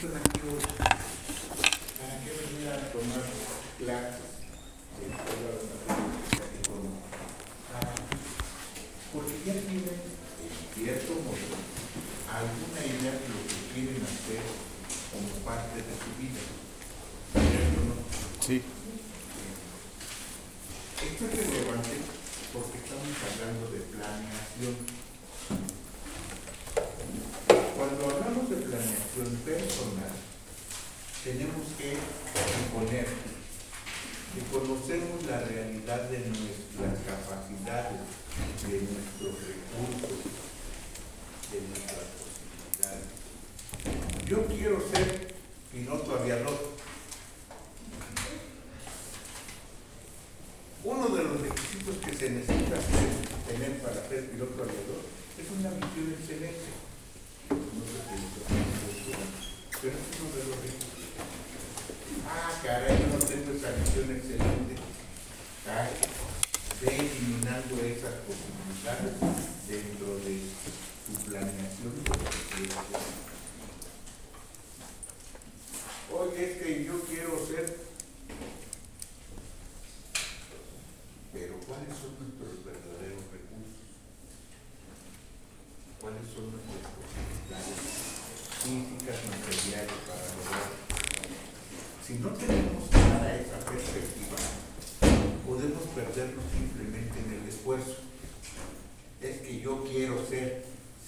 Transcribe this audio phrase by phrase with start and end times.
[0.00, 0.67] 是来给。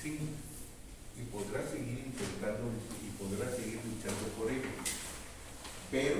[0.02, 0.18] Sí,
[1.16, 2.72] y podrás seguir intentando
[3.04, 4.70] y podrás seguir luchando por ello.
[5.90, 6.16] Pero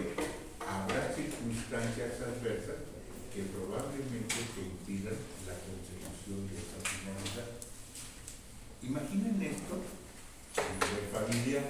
[0.60, 2.90] habrá circunstancias adversas
[3.34, 5.14] que probablemente te impidan
[5.46, 7.50] la consecución de esa finalidad.
[8.82, 9.78] Imaginen esto
[10.58, 11.64] a nivel familiar.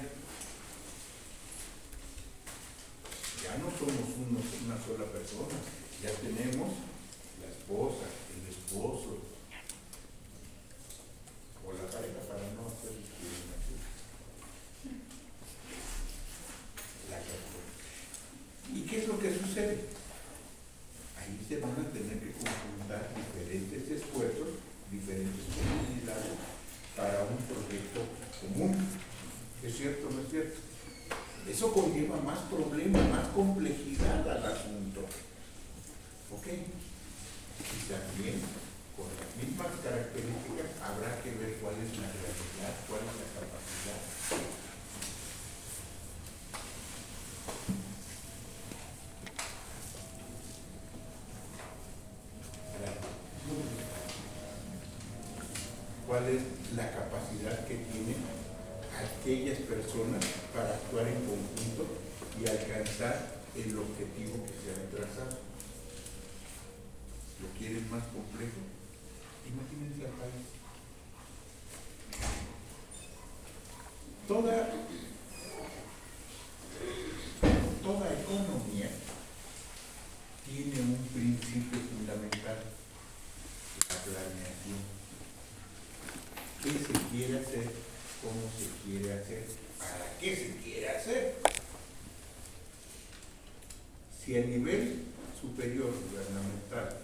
[3.45, 5.56] Ya no somos una sola persona,
[6.02, 6.72] ya tenemos
[7.41, 9.18] la esposa, el esposo,
[11.64, 13.80] o la pareja para no hacer discriminación.
[17.11, 17.61] La casa.
[18.73, 20.01] ¿Y qué es lo que sucede?
[21.30, 24.48] ahí se van a tener que conjuntar diferentes esfuerzos,
[24.90, 26.34] diferentes posibilidades
[26.96, 28.01] para un proyecto
[28.40, 28.74] común.
[29.63, 30.58] ¿Es cierto o no es cierto?
[31.60, 35.02] Eso conlleva más problemas, más complejidad al asunto.
[36.32, 36.46] ¿Ok?
[36.48, 38.40] Y también,
[38.96, 44.00] con las mismas características, habrá que ver cuál es la realidad, cuál es la capacidad.
[56.06, 56.42] cuál es
[56.74, 58.40] la capacidad que tienen
[59.00, 61.86] aquellas personas para actuar en conjunto
[62.40, 65.38] y alcanzar el objetivo que se ha trazado.
[67.40, 68.60] ¿Lo quieren más complejo?
[69.46, 70.46] Imagínense al país.
[74.28, 74.70] Toda,
[77.82, 78.90] toda economía
[80.46, 82.64] tiene un principio fundamental,
[84.12, 85.00] la planeación
[86.62, 87.70] qué se quiere hacer,
[88.20, 89.46] cómo se quiere hacer,
[89.78, 91.36] para qué se quiere hacer.
[94.22, 95.04] Si a nivel
[95.40, 97.00] superior gubernamental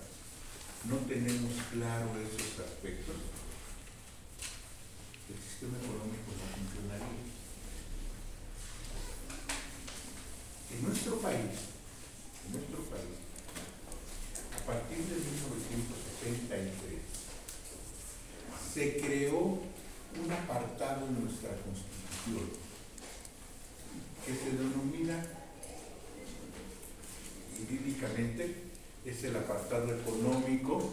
[0.84, 3.16] no tenemos claro esos aspectos,
[5.28, 7.24] el sistema económico no funcionaría.
[10.70, 11.56] En nuestro país,
[12.44, 13.16] en nuestro país,
[14.52, 16.85] a partir de 1963,
[18.76, 22.44] se creó un apartado en nuestra constitución
[24.26, 25.24] que se denomina
[27.56, 28.54] jurídicamente
[29.02, 30.92] es el apartado económico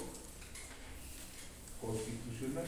[1.81, 2.67] constitucional.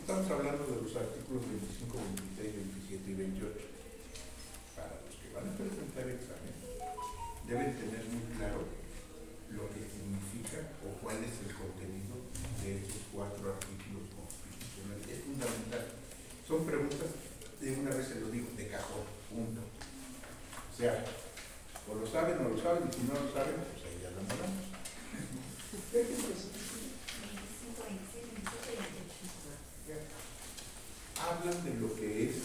[0.00, 1.98] Estamos hablando de los artículos 25,
[2.34, 2.56] 26,
[2.90, 3.60] 27 y 28.
[4.74, 6.54] Para los que van a presentar examen,
[7.46, 8.66] deben tener muy claro
[9.54, 11.81] lo que significa o cuál es el contenido
[12.62, 15.06] de esos cuatro artículos constitucionales.
[15.10, 15.86] Es fundamental.
[16.46, 17.10] Son preguntas,
[17.60, 19.60] de una vez se lo digo, de cajón, punto.
[19.62, 21.04] O sea,
[21.88, 24.22] o lo saben o lo saben, y si no lo saben, pues ahí ya lo
[24.22, 24.70] mandamos.
[31.22, 32.36] Hablan de lo que es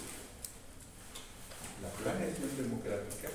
[1.81, 3.29] la planeación democrática,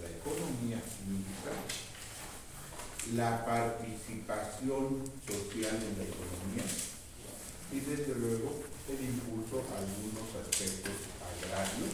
[0.00, 1.52] la economía mixta,
[3.14, 6.66] la participación social en la economía
[7.72, 11.90] y desde luego el impulso a algunos aspectos agrarios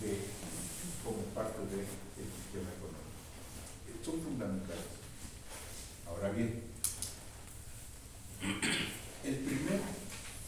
[0.00, 0.20] de,
[1.04, 3.04] como parte del sistema económico.
[4.04, 5.00] Son fundamentales.
[6.06, 6.62] Ahora bien,
[9.24, 9.84] el primero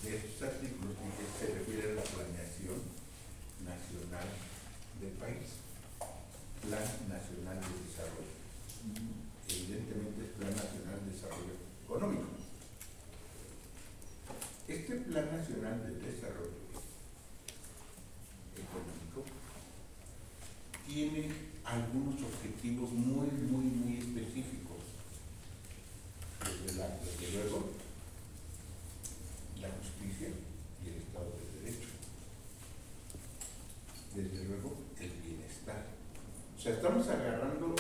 [0.02, 0.92] de estos artículos
[1.40, 2.80] se refiere a la planeación
[3.64, 4.28] nacional
[5.00, 5.56] del país,
[6.60, 8.36] Plan Nacional de Desarrollo.
[9.48, 11.54] Evidentemente es Plan Nacional de Desarrollo
[11.84, 12.26] Económico.
[14.68, 16.66] Este Plan Nacional de Desarrollo
[18.56, 19.24] Económico
[20.86, 21.30] tiene
[21.64, 24.76] algunos objetivos muy, muy, muy específicos.
[26.64, 27.70] Desde, la, desde luego,
[29.60, 30.28] la justicia
[30.84, 31.88] y el Estado de Derecho.
[34.14, 35.86] Desde luego, el bienestar.
[36.56, 37.75] O sea, estamos agarrando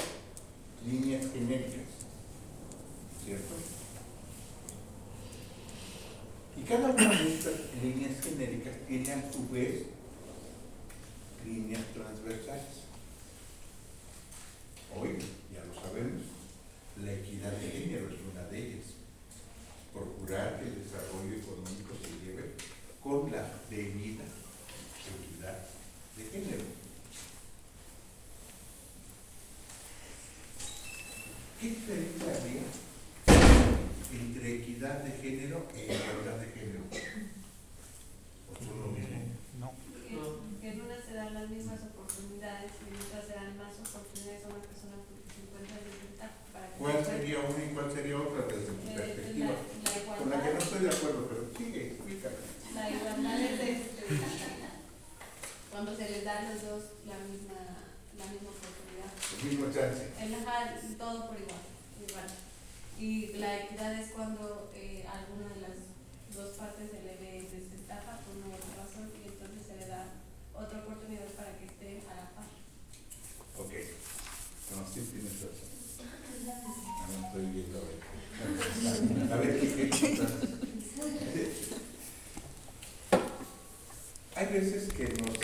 [0.86, 1.88] líneas genéricas,
[3.24, 3.54] ¿cierto?
[6.56, 9.82] Y cada una de estas líneas genéricas tiene a su vez
[11.44, 12.86] líneas transversales.
[14.98, 15.18] Hoy,
[15.52, 16.22] ya lo sabemos,
[17.04, 18.86] la equidad de género es una de ellas.
[19.92, 22.52] Procurar que el desarrollo económico se lleve
[23.02, 25.58] con la debida equidad
[26.16, 26.64] de género.
[31.60, 32.62] ¿Qué diferencia habría
[34.12, 36.80] entre equidad de género e igualdad de género?
[38.50, 39.18] ¿O son lo mismo?
[39.58, 39.72] No.
[40.60, 44.44] Que en una se dan las mismas oportunidades y en otra se dan más oportunidades
[44.44, 46.36] a una persona porque se encuentra en desventaja.
[46.52, 49.46] para que ¿Cuál se pueda- sería una y cuál sería otra desde tu Eh, perspectiva?
[49.46, 52.36] la, la Con la que no igualdad, estoy de acuerdo, pero sigue, explícame.
[52.76, 54.02] la igualdad es este,
[56.36, 57.60] cuando se les da a los dos la misma,
[58.18, 59.10] la misma oportunidad.
[59.40, 60.02] El mismo chance.
[60.20, 61.64] El dejar todo por igual,
[62.08, 62.28] igual.
[62.98, 65.76] Y la equidad es cuando eh, alguna de las
[66.34, 69.86] dos partes se le ve desventaja por una u otra razón y entonces se le
[69.88, 70.04] da
[70.54, 72.48] otra oportunidad para que esté a la par.
[73.58, 73.72] Ok.
[74.72, 75.56] No, sí tienes razón.
[76.00, 78.00] Ah, No estoy viendo a ver.
[79.32, 80.20] A ver, ¿qué, qué
[84.36, 85.38] Hay veces que nos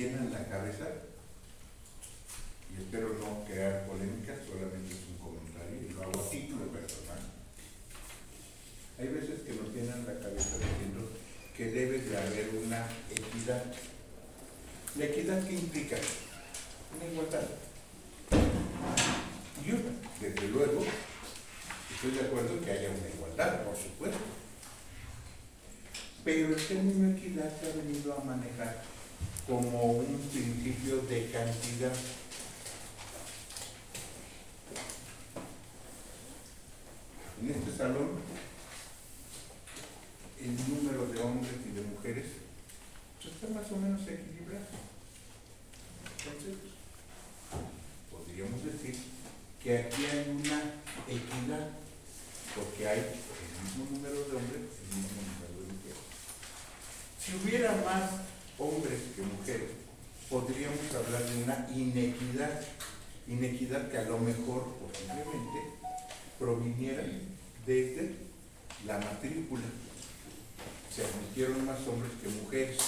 [0.00, 0.86] llenan la cabeza,
[2.72, 7.20] y espero no crear polémica, solamente es un comentario, y lo hago a título personal.
[8.98, 11.10] Hay veces que nos llenan la cabeza diciendo
[11.54, 13.64] que debe de haber una equidad.
[14.96, 15.96] ¿La equidad qué implica?
[16.96, 17.44] Una igualdad.
[19.60, 20.82] Y una, desde luego,
[21.92, 24.18] estoy de acuerdo que haya una igualdad, por supuesto.
[26.24, 28.82] Pero el término equidad se ha venido a manejar
[29.50, 31.92] como un principio de cantidad.
[37.42, 38.10] En este salón,
[40.38, 42.26] el número de hombres y de mujeres
[43.20, 44.66] pues, está más o menos equilibrado.
[46.18, 46.54] Entonces,
[48.08, 48.94] podríamos decir
[49.60, 50.62] que aquí hay una
[51.08, 51.70] equidad,
[52.54, 56.06] porque hay el mismo número de hombres y el mismo número de mujeres.
[57.18, 59.70] Si hubiera más hombres que mujeres,
[60.28, 62.60] podríamos hablar de una inequidad,
[63.26, 65.80] inequidad que a lo mejor posiblemente
[66.38, 67.02] proviniera
[67.66, 68.14] desde
[68.86, 69.64] la matrícula.
[70.94, 72.78] Se admitieron más hombres que mujeres.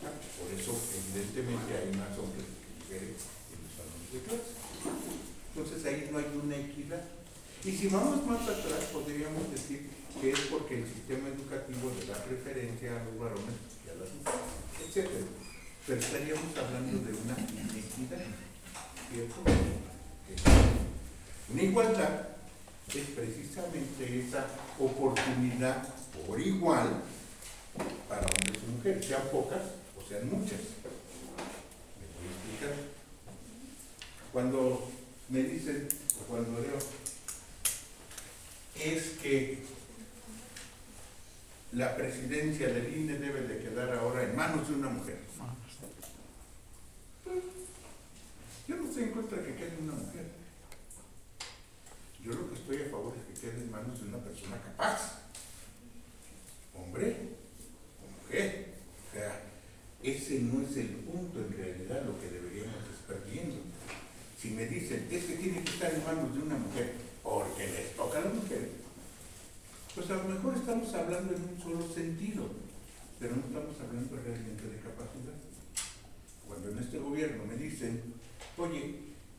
[0.00, 3.16] Por eso, evidentemente, hay más hombres que mujeres
[3.52, 4.52] en los salones de clase.
[5.54, 7.04] Entonces, ahí no hay una equidad.
[7.64, 9.90] Y si vamos más atrás, podríamos decir
[10.20, 14.08] que es porque el sistema educativo le da preferencia a los varones y a las
[14.14, 15.10] mujeres, etc.
[15.86, 18.24] Pero estaríamos hablando de una inequidad,
[19.10, 19.42] ¿cierto?
[21.52, 22.28] Una igualdad
[22.88, 24.46] es precisamente esa
[24.78, 25.88] oportunidad
[26.26, 27.02] por igual
[28.08, 29.62] para hombres y mujeres, sean pocas
[29.96, 30.60] o sean muchas.
[31.98, 32.74] ¿Me voy a explicar?
[34.32, 34.90] Cuando
[35.28, 35.88] me dicen,
[36.20, 36.78] o cuando leo,
[38.74, 39.62] es que
[41.72, 45.18] la presidencia del INE debe de quedar ahora en manos de una mujer.
[48.68, 50.26] Yo no estoy en contra de que quede una mujer.
[52.22, 55.22] Yo lo que estoy a favor es que quede en manos de una persona capaz.
[56.74, 57.16] Hombre
[58.00, 58.74] o mujer.
[59.08, 59.40] O sea,
[60.02, 63.56] ese no es el punto en realidad lo que deberíamos estar viendo.
[64.38, 67.96] Si me dicen, es que tiene que estar en manos de una mujer, porque les
[67.96, 68.68] toca a la mujer,
[69.94, 72.48] pues a lo mejor estamos hablando en un solo sentido,
[73.20, 75.36] pero no estamos hablando realmente de capacidad.
[76.48, 78.02] Cuando en este gobierno me dicen,
[78.56, 78.96] oye,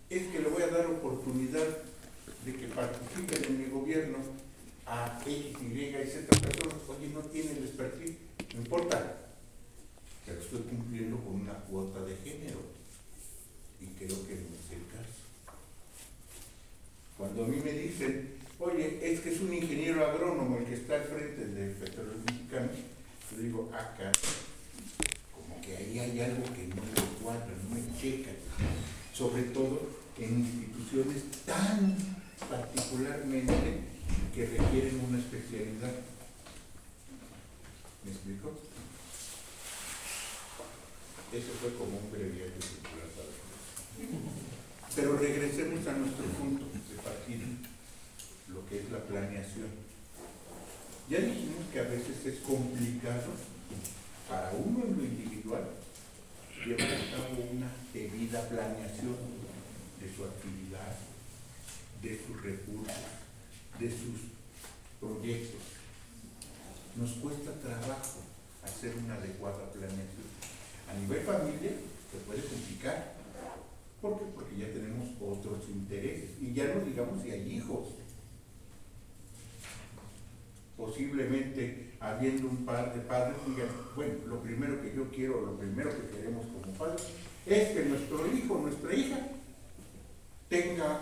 [0.10, 1.66] es que le voy a dar oportunidad
[2.46, 4.18] de que participen en mi gobierno
[4.86, 7.64] a X, Y y Z personas, oye, no tiene el
[8.54, 9.18] no importa,
[10.26, 12.60] pero estoy cumpliendo con una cuota de género
[13.82, 15.24] y creo que no es el caso.
[17.18, 18.33] Cuando a mí me dicen,
[18.64, 22.72] oye, es que es un ingeniero agrónomo el que está al frente de Petróleos Mexicanos,
[23.32, 24.12] yo digo, acá,
[25.34, 28.32] como que ahí hay algo que no me cuadra, no me checa,
[29.14, 29.82] sobre todo
[30.18, 31.98] en instituciones tan
[32.50, 33.54] particularmente
[34.34, 35.94] que requieren una especialidad.
[38.04, 38.52] ¿Me explico?
[41.32, 43.30] Eso fue como un breviario circular para
[44.96, 47.46] Pero regresemos a nuestro punto de partida,
[48.50, 49.70] lo que es la planeación.
[51.10, 53.32] Ya dijimos que a veces es complicado
[54.30, 55.64] para uno en lo individual
[56.66, 59.18] llevar a cabo una debida planeación
[60.00, 60.96] de su actividad,
[62.02, 62.96] de sus recursos,
[63.80, 64.32] de sus
[65.00, 65.62] proyectos.
[66.96, 68.22] Nos cuesta trabajo
[68.64, 70.30] hacer una adecuada planeación.
[70.90, 71.72] A nivel familia
[72.12, 73.14] se puede complicar.
[74.02, 74.26] ¿Por qué?
[74.36, 76.32] Porque ya tenemos otros intereses.
[76.42, 77.88] Y ya no digamos si hay hijos.
[80.78, 85.90] Posiblemente habiendo un par de padres digan, bueno, lo primero que yo quiero, lo primero
[85.92, 87.08] que queremos como padres,
[87.46, 89.20] es que nuestro hijo, nuestra hija,
[90.50, 91.02] tenga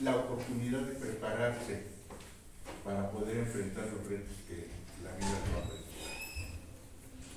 [0.00, 1.82] la oportunidad de prepararse
[2.84, 4.66] para poder enfrentar los retos que
[5.04, 5.90] la vida nos va a presentar.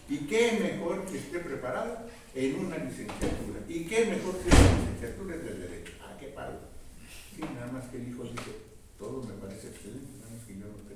[0.09, 1.97] ¿Y qué mejor que esté preparado
[2.35, 3.59] en una licenciatura?
[3.67, 5.93] ¿Y qué mejor que una licenciatura de Derecho?
[6.03, 6.59] ¿A qué paro?
[7.35, 8.51] Sí, nada más que el hijo dice,
[8.97, 10.92] todo me parece excelente, nada más que yo no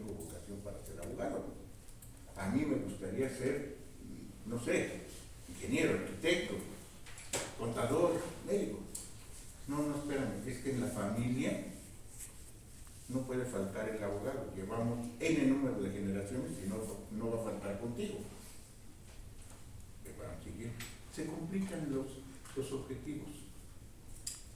[1.08, 1.46] ser abogado.
[2.36, 3.78] A mí me gustaría ser,
[4.46, 5.02] no sé,
[5.50, 6.56] ingeniero, arquitecto,
[7.58, 8.80] contador, médico.
[9.68, 11.66] No, no, espérame, es que en la familia
[13.10, 14.52] no puede faltar el abogado.
[14.56, 18.20] Llevamos N número de generaciones y no, va a faltar contigo.
[21.14, 22.06] Se complican los,
[22.56, 23.30] los objetivos,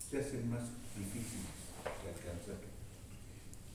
[0.10, 0.62] se hacen más
[0.96, 1.50] difíciles
[2.03, 2.62] de alcanzar.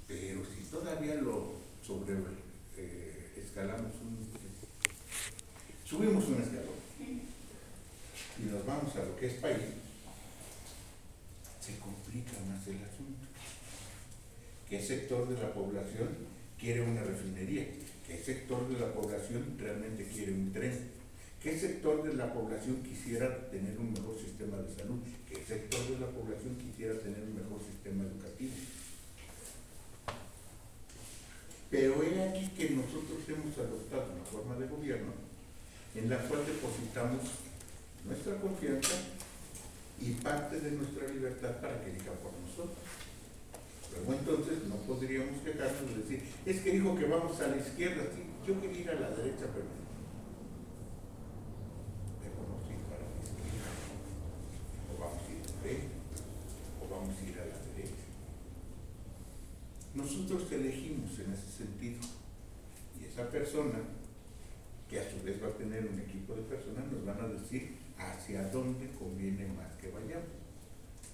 [0.06, 2.14] Pero si todavía lo sobre
[2.78, 4.28] eh, escalamos un,
[5.84, 6.76] subimos un escalón
[8.38, 9.56] y nos vamos a lo que es país,
[11.60, 13.26] se complica más el asunto.
[14.68, 16.08] Qué sector de la población
[16.58, 17.66] quiere una refinería,
[18.06, 20.90] qué sector de la población realmente quiere un tren,
[21.42, 25.98] qué sector de la población quisiera tener un mejor sistema de salud, qué sector de
[25.98, 28.52] la población quisiera tener un mejor sistema educativo.
[31.76, 35.12] Pero he aquí que nosotros hemos adoptado una forma de gobierno
[35.94, 37.20] en la cual depositamos
[38.06, 38.96] nuestra confianza
[40.00, 42.80] y parte de nuestra libertad para que diga por nosotros.
[44.08, 48.24] Entonces no podríamos quejarnos de decir, es que dijo que vamos a la izquierda, sí,
[48.48, 49.76] yo quería ir a la derecha, pero no
[52.72, 53.68] ir para la izquierda,
[54.88, 55.92] o vamos a ir a frente,
[56.80, 58.06] o vamos a ir a la derecha.
[59.96, 62.00] Nosotros elegimos en ese sentido,
[63.00, 63.80] y esa persona,
[64.90, 67.76] que a su vez va a tener un equipo de personas, nos van a decir
[67.96, 70.36] hacia dónde conviene más que vayamos.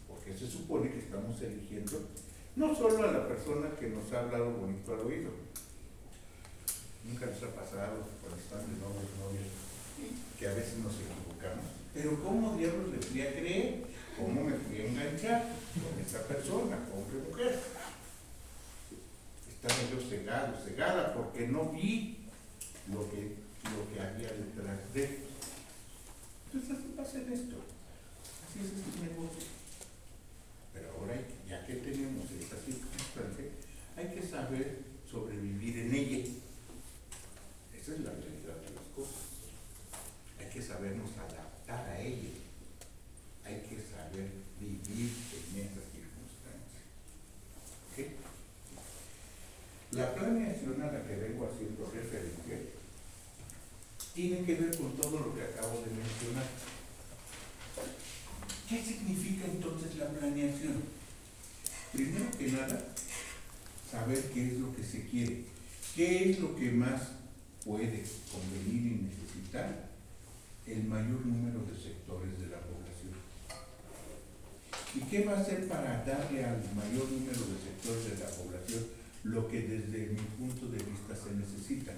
[0.08, 2.10] Porque se supone que estamos eligiendo
[2.56, 5.30] no solo a la persona que nos ha hablado bonito al oído.
[7.04, 9.46] Nunca nos ha pasado cuando están de novios, novios,
[10.36, 11.66] que a veces nos equivocamos.
[11.94, 13.84] Pero ¿cómo diablos le fui a creer?
[14.18, 17.60] ¿Cómo me fui a enganchar con esa persona, hombre mujer?
[19.62, 22.19] Estaba yo cegado, cegada, porque no vi
[22.90, 25.19] lo que, lo que había detrás de él.
[26.47, 27.57] Entonces así pasa en esto.
[28.42, 29.47] Así es este negocio.
[30.75, 31.14] Pero ahora,
[31.49, 33.45] ya que tenemos esta circunstancia,
[33.97, 36.25] hay que saber sobrevivir en ella.
[37.73, 39.23] Esa es la realidad de las cosas.
[40.40, 42.31] Hay que sabernos adaptar a ella.
[43.45, 45.11] Hay que saber vivir
[45.54, 46.83] en esas circunstancias.
[49.92, 52.57] La planeación a la que vengo haciendo referencia
[54.14, 56.45] tiene que ver con todo lo que acabo de mencionar.
[58.69, 60.83] ¿Qué significa entonces la planeación?
[61.92, 62.88] Primero que nada,
[63.90, 65.45] saber qué es lo que se quiere,
[65.95, 67.02] qué es lo que más
[67.64, 69.90] puede convenir y necesitar
[70.66, 73.12] el mayor número de sectores de la población.
[74.95, 78.87] ¿Y qué va a hacer para darle al mayor número de sectores de la población
[79.25, 81.92] lo que desde mi punto de vista se necesita?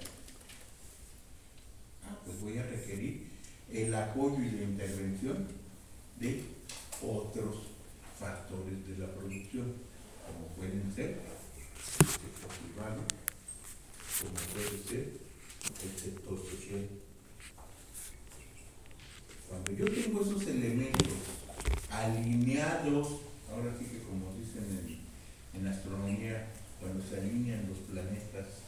[2.25, 3.27] Pues voy a requerir
[3.71, 5.47] el apoyo y la intervención
[6.19, 6.43] de
[7.01, 7.55] otros
[8.19, 9.73] factores de la producción,
[10.25, 11.19] como pueden ser
[11.99, 13.01] el sector privado,
[14.21, 15.13] como puede ser
[15.83, 16.87] el sector social.
[19.49, 21.07] Cuando yo tengo esos elementos
[21.91, 23.07] alineados,
[23.51, 24.65] ahora sí que como dicen
[25.53, 26.47] en, en astronomía,
[26.79, 28.64] cuando se alinean los planetas,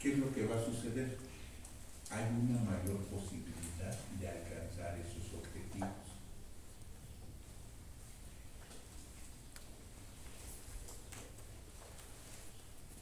[0.00, 1.16] ¿qué es lo que va a suceder?
[2.10, 5.88] Hay una mayor posibilidad de alcanzar esos objetivos.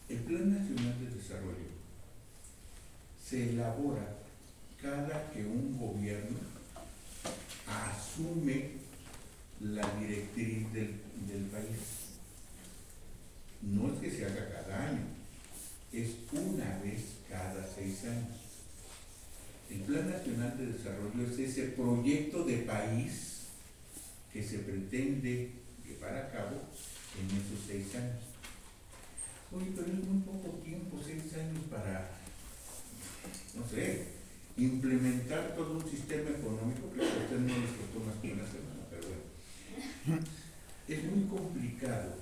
[0.08, 1.76] El Plan Nacional de Desarrollo
[3.22, 4.16] se elabora
[4.80, 6.38] cada que un gobierno
[7.66, 8.70] asume
[9.60, 12.16] la directriz del, del país.
[13.62, 15.16] No es que se haga cada año,
[15.92, 17.16] es una vez
[18.04, 18.36] años.
[19.70, 23.46] El Plan Nacional de Desarrollo es ese proyecto de país
[24.32, 25.52] que se pretende
[25.84, 26.62] llevar a cabo
[27.18, 28.22] en esos seis años.
[29.52, 32.10] Oye, pero es muy poco tiempo, seis años para,
[33.54, 34.06] no sé,
[34.56, 38.86] implementar todo un sistema económico que a ustedes no les costó más que una semana,
[38.90, 40.22] pero bueno.
[40.88, 42.14] Es muy complicado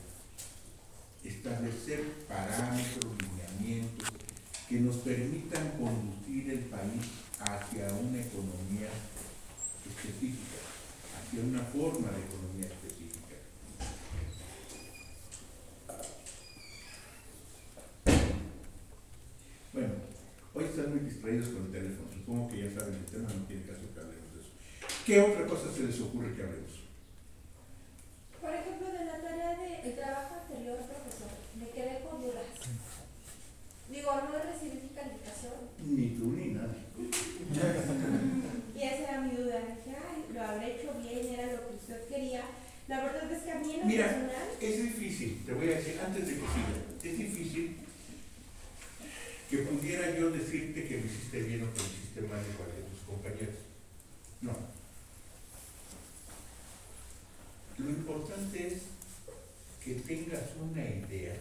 [1.22, 4.23] establecer parámetros, lineamientos
[4.68, 7.04] que nos permitan conducir el país
[7.38, 8.88] hacia una economía
[9.84, 10.58] específica,
[11.18, 13.36] hacia una forma de economía específica.
[19.74, 19.94] Bueno,
[20.54, 23.66] hoy están muy distraídos con el teléfono, supongo que ya saben el tema, no tiene
[23.66, 24.50] caso que hablemos de eso.
[25.04, 26.80] ¿Qué otra cosa se les ocurre que hablemos?
[28.40, 31.28] Por ejemplo, de la tarea del trabajo anterior, profesor,
[31.58, 32.46] me quedé con dudas.
[33.90, 35.52] Digo, no recibí calificación.
[35.84, 36.88] Ni tú ni nadie.
[38.74, 39.58] Y esa era mi duda.
[39.60, 42.44] Dije, ay, lo habré hecho bien, era lo que usted quería.
[42.88, 44.28] La verdad es que a mí en lo Mira,
[44.60, 47.76] es difícil, te voy a decir, antes de que siga, es difícil
[49.48, 52.90] que pudiera yo decirte que lo hiciste bien o que lo hiciste mal igual que
[52.90, 53.54] tus compañeros.
[54.40, 54.52] No.
[57.78, 58.82] Lo importante es
[59.84, 61.36] que tengas una idea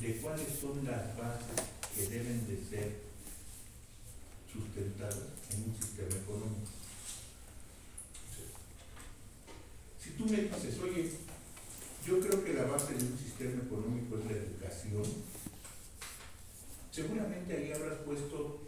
[0.00, 2.92] de cuáles son las bases que deben de ser
[4.52, 5.18] sustentadas
[5.50, 6.81] en un sistema económico.
[10.02, 11.10] Si tú me dices, oye,
[12.04, 15.04] yo creo que la base de un sistema económico es la educación,
[16.90, 18.66] seguramente ahí habrás puesto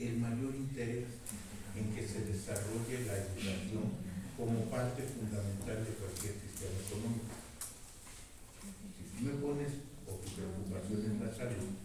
[0.00, 1.06] el mayor interés
[1.76, 3.94] en que se desarrolle la educación
[4.36, 7.30] como parte fundamental de cualquier sistema económico.
[8.90, 9.70] Si tú me pones,
[10.10, 11.78] o tu preocupación es la salud,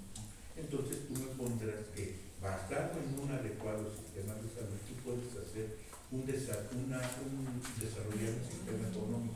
[0.58, 5.89] entonces tú me pondrás que basado en un adecuado sistema de salud, tú puedes hacer
[6.12, 9.36] un, desa- una- un desarrollar un sistema económico.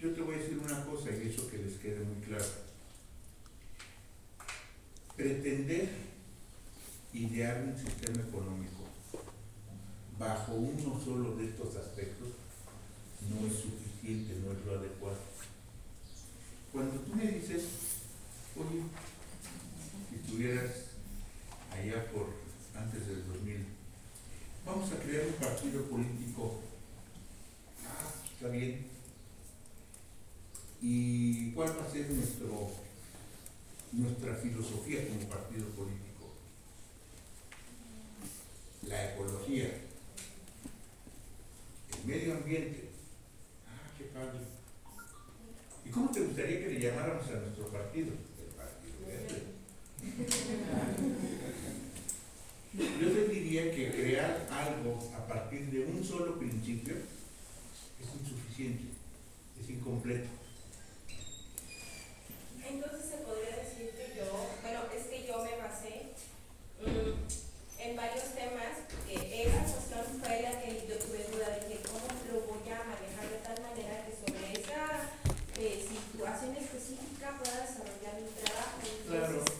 [0.00, 2.44] Yo te voy a decir una cosa y eso que les quede muy claro.
[5.16, 5.88] Pretender
[7.12, 8.82] idear un sistema económico
[10.18, 12.28] bajo uno solo de estos aspectos
[13.30, 15.18] no es suficiente, no es lo adecuado.
[16.72, 17.64] Cuando tú me dices,
[18.56, 18.82] oye,
[20.08, 20.70] si estuvieras
[21.70, 22.30] allá por
[22.74, 23.66] antes del 2000,
[24.64, 26.60] vamos a crear un partido político,
[27.86, 28.86] ah, está bien,
[30.80, 32.70] ¿y cuál va a ser nuestro,
[33.92, 36.32] nuestra filosofía como partido político?
[38.86, 39.70] La ecología,
[41.98, 42.90] el medio ambiente,
[43.68, 44.40] ah, qué padre.
[45.84, 48.12] ¿Y cómo te gustaría que le llamáramos a nuestro partido
[49.06, 49.42] Verde.
[52.74, 53.28] Yo te
[53.60, 56.94] que crear algo a partir de un solo principio
[58.00, 58.84] es insuficiente,
[59.62, 60.28] es incompleto.
[62.66, 64.24] entonces se podría decir que yo,
[64.62, 66.16] bueno, es que yo me basé
[66.80, 67.12] mm,
[67.82, 72.08] en varios temas, que esa cuestión fue la que yo tuve duda de que cómo
[72.32, 75.12] lo voy a manejar de tal manera que sobre esa
[75.60, 78.80] eh, situación específica pueda desarrollar mi trabajo.
[79.06, 79.26] Claro.
[79.36, 79.54] Entonces,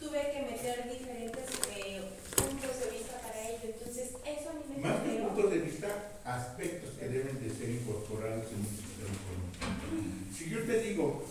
[0.00, 2.02] tuve que meter diferentes eh,
[2.34, 3.68] puntos de vista para ello.
[3.76, 5.88] Entonces, eso a mí me Más que generó- puntos de vista,
[6.24, 10.34] aspectos que deben de ser incorporados en un sistema económico.
[10.36, 11.24] Si yo te digo,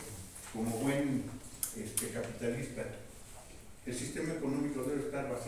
[0.54, 1.24] como buen
[1.76, 2.86] este, capitalista,
[3.86, 4.84] el sistema económico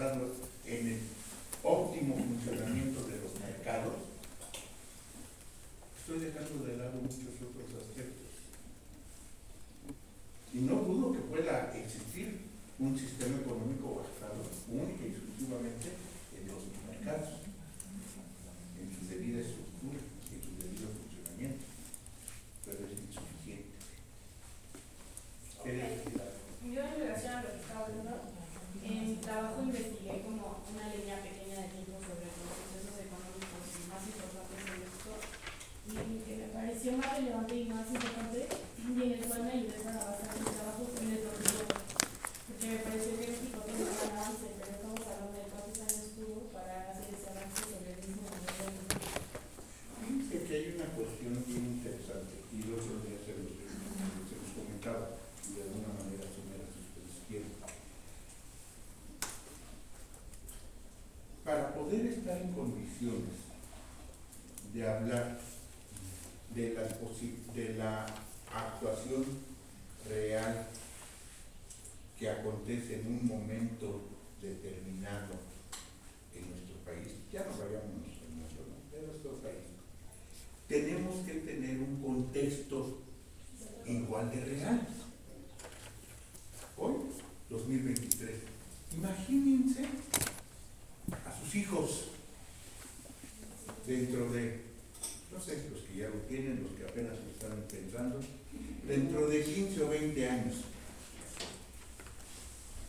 [0.02, 0.32] debe estar basado
[0.66, 1.00] en el
[1.64, 3.94] óptimo funcionamiento de los mercados,
[6.00, 8.32] estoy dejando de lado muchos otros aspectos.
[10.54, 12.42] Y no dudo que pueda existir
[12.80, 15.90] un sistema económico basado única y exclusivamente
[16.36, 17.30] en los mercados,
[18.82, 21.66] en su debida estructura y en su debido funcionamiento,
[22.66, 23.78] pero es insuficiente.
[27.62, 28.34] estaba hablando,
[28.84, 34.04] en mi trabajo investigué como una línea pequeña de tiempo sobre los procesos económicos más
[34.10, 35.12] importantes de México
[35.86, 39.78] y que me pareció más relevante y más importante y en el cual me ayudé
[39.86, 41.70] para basar mi trabajo en el dormitorio.
[42.48, 46.06] Porque me pareció que México tiene un gran avance, pero estamos hablando de cuántos años
[46.18, 48.98] tuvo para hacer ese avance sobre el mismo nivel de
[50.02, 54.50] Fíjense que hay una cuestión bien interesante y el otro día se los, se los
[54.58, 55.06] comentaba
[55.46, 57.54] y de alguna manera somera si ustedes quieren.
[61.44, 63.34] Para poder estar en condiciones
[64.74, 65.40] de hablar
[66.54, 68.06] de la, posi- de la
[68.54, 69.26] actuación
[70.08, 70.68] real
[72.20, 74.02] que acontece en un momento
[74.42, 75.34] determinado
[76.36, 78.98] en nuestro país, ya no vayamos en nuestro, ¿no?
[78.98, 79.66] en nuestro país,
[80.68, 83.00] tenemos que tener un contexto
[83.86, 84.88] igual de real.
[86.78, 86.94] Hoy,
[87.50, 88.32] 2023,
[88.98, 89.86] imagínense
[91.26, 92.06] a sus hijos
[93.86, 94.62] dentro de,
[95.32, 98.20] no sé, los que ya lo tienen, los que apenas lo están pensando,
[98.88, 100.56] dentro de 15 o 20 años.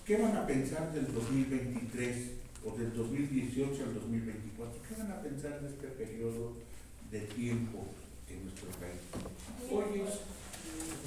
[0.07, 2.17] ¿Qué van a pensar del 2023
[2.65, 4.83] o del 2018 al 2024?
[4.87, 6.53] ¿Qué van a pensar de este periodo
[7.11, 7.87] de tiempo
[8.29, 9.01] en nuestro país?
[9.73, 10.05] Oye,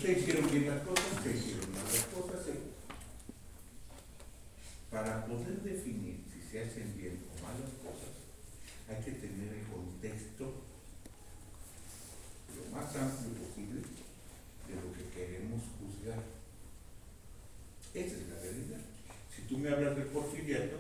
[0.01, 2.45] se hicieron bien las cosas, se hicieron mal las cosas.
[2.45, 2.73] se-
[4.89, 8.13] Para poder definir si se hacen bien o mal las cosas,
[8.89, 10.53] hay que tener el contexto
[12.55, 13.81] lo más amplio posible
[14.67, 16.23] de lo que queremos juzgar.
[17.93, 18.81] Esa es la realidad.
[19.35, 20.77] Si tú me hablas del porfiriato,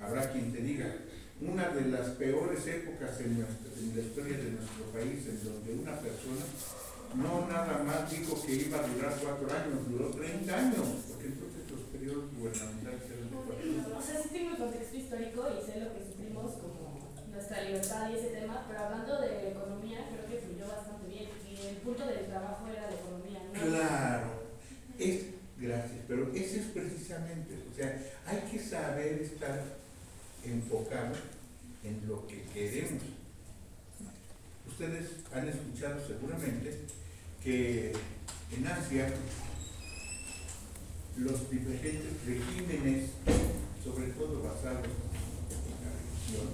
[0.00, 0.94] habrá quien te diga,
[1.40, 5.72] una de las peores épocas en, nuestra- en la historia de nuestro país, en donde
[5.72, 6.44] una persona
[7.14, 11.66] no nada más dijo que iba a durar cuatro años, duró 30 años, porque entonces
[11.66, 13.86] los periodos gubernamentales eran de cuatro años.
[13.90, 18.08] O sea, sí tengo el contexto histórico y sé lo que sufrimos como nuestra libertad
[18.08, 21.26] y ese tema, pero hablando de economía, creo que fluyó bastante bien.
[21.42, 23.52] Y el punto del trabajo era la economía, ¿no?
[23.52, 24.28] Claro,
[24.96, 25.26] es,
[25.58, 29.58] gracias, pero ese es precisamente, o sea, hay que saber estar
[30.44, 31.16] enfocado
[31.82, 33.02] en lo que queremos.
[34.68, 36.78] Ustedes han escuchado seguramente
[37.42, 37.92] que
[38.52, 39.12] en Asia
[41.16, 43.10] los diferentes regímenes,
[43.82, 46.48] sobre todo basados en la religión,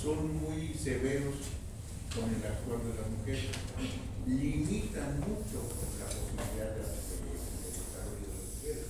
[0.00, 1.34] son muy severos
[2.14, 3.50] con el actuar de las mujeres,
[4.26, 5.66] limitan mucho
[5.98, 8.86] la posibilidad de, de- de desarrollo de las mujeres.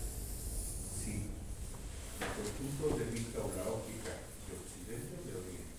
[1.02, 1.32] Sí,
[2.20, 4.12] desde el punto de vista o la óptica
[4.44, 5.74] de Occidente o de Oriente.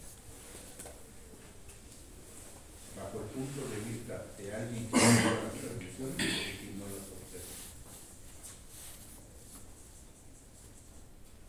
[3.10, 7.58] Bajo el punto de vista de alguien que no las tradiciones y no las observa.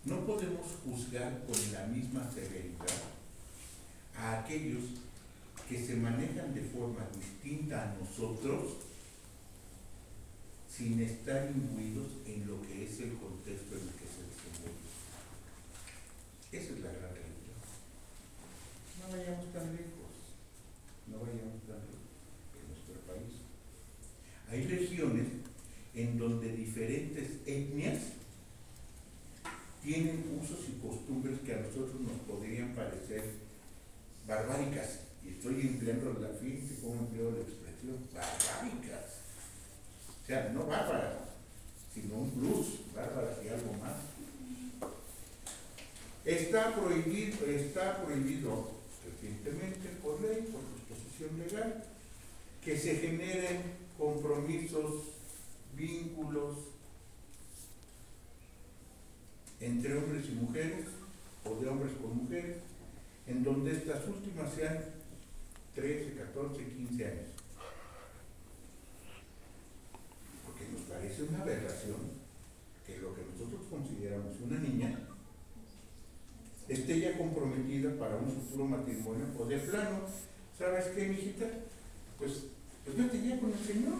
[0.06, 3.02] No podemos juzgar con la misma severidad
[4.16, 4.84] a aquellos
[5.68, 8.76] que se manejan de forma distinta a nosotros
[10.74, 14.88] sin estar imbuidos en lo que es el contexto en el que se desenvuelve.
[16.52, 17.60] Esa es la gran realidad.
[18.98, 19.99] No vayamos tan lejos,
[21.10, 21.82] no vayamos tan
[22.56, 23.42] en nuestro país.
[24.48, 25.26] Hay regiones
[25.94, 27.98] en donde diferentes etnias
[29.82, 33.24] tienen usos y costumbres que a nosotros nos podrían parecer
[34.26, 35.00] barbáricas.
[35.24, 39.20] Y estoy empleando la fíjense cómo empleo la expresión, barbáricas.
[40.22, 41.16] O sea, no bárbaras,
[41.92, 43.96] sino un plus, bárbaras y algo más.
[46.24, 48.70] Está prohibido, está prohibido
[49.04, 50.69] recientemente por ley, por
[51.28, 51.84] legal,
[52.64, 53.62] que se generen
[53.98, 55.04] compromisos,
[55.76, 56.56] vínculos
[59.60, 60.86] entre hombres y mujeres
[61.44, 62.56] o de hombres con mujeres,
[63.26, 64.78] en donde estas últimas sean
[65.74, 67.28] 13, 14, 15 años.
[70.44, 72.20] Porque nos parece una aberración
[72.86, 74.98] que lo que nosotros consideramos una niña
[76.68, 80.00] esté ya comprometida para un futuro matrimonio o de plano,
[80.60, 81.46] ¿sabes qué, mijita?
[82.18, 82.44] Pues,
[82.84, 83.98] pues vete ya con el Señor.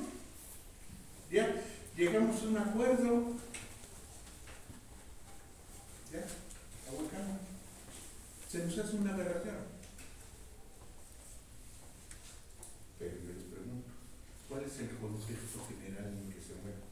[1.32, 1.62] Ya
[1.96, 3.32] llegamos a un acuerdo.
[6.12, 6.26] Ya,
[6.86, 7.40] aguacamos.
[8.46, 9.56] Se nos hace una aberración.
[12.98, 13.88] Pero yo les pregunto,
[14.46, 16.84] ¿cuál es el contexto general en que se mueve?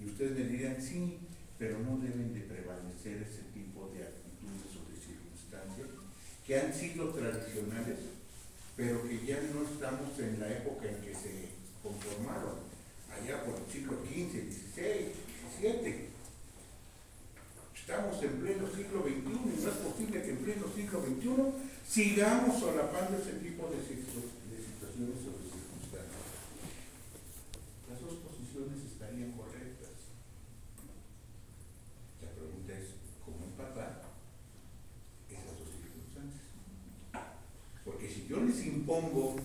[0.00, 1.18] Y ustedes me dirían, sí,
[1.56, 6.06] pero no deben de prevalecer ese tipo de actitudes o de circunstancias
[6.46, 7.98] que han sido tradicionales,
[8.76, 11.48] pero que ya no estamos en la época en que se
[11.82, 12.66] conformaron.
[13.10, 15.12] allá por el siglo XV, XVI,
[15.58, 16.06] XVII.
[17.74, 21.30] Estamos en pleno siglo XXI y no es posible que en pleno siglo XXI
[21.88, 26.26] sigamos solapando ese tipo de, situ- de situaciones de circunstancias.
[27.88, 29.96] Las dos posiciones estarían correctas.
[32.20, 32.86] La pregunta es,
[33.24, 34.02] ¿cómo empatar
[35.30, 36.44] esas dos circunstancias?
[37.84, 39.36] Porque si yo les impongo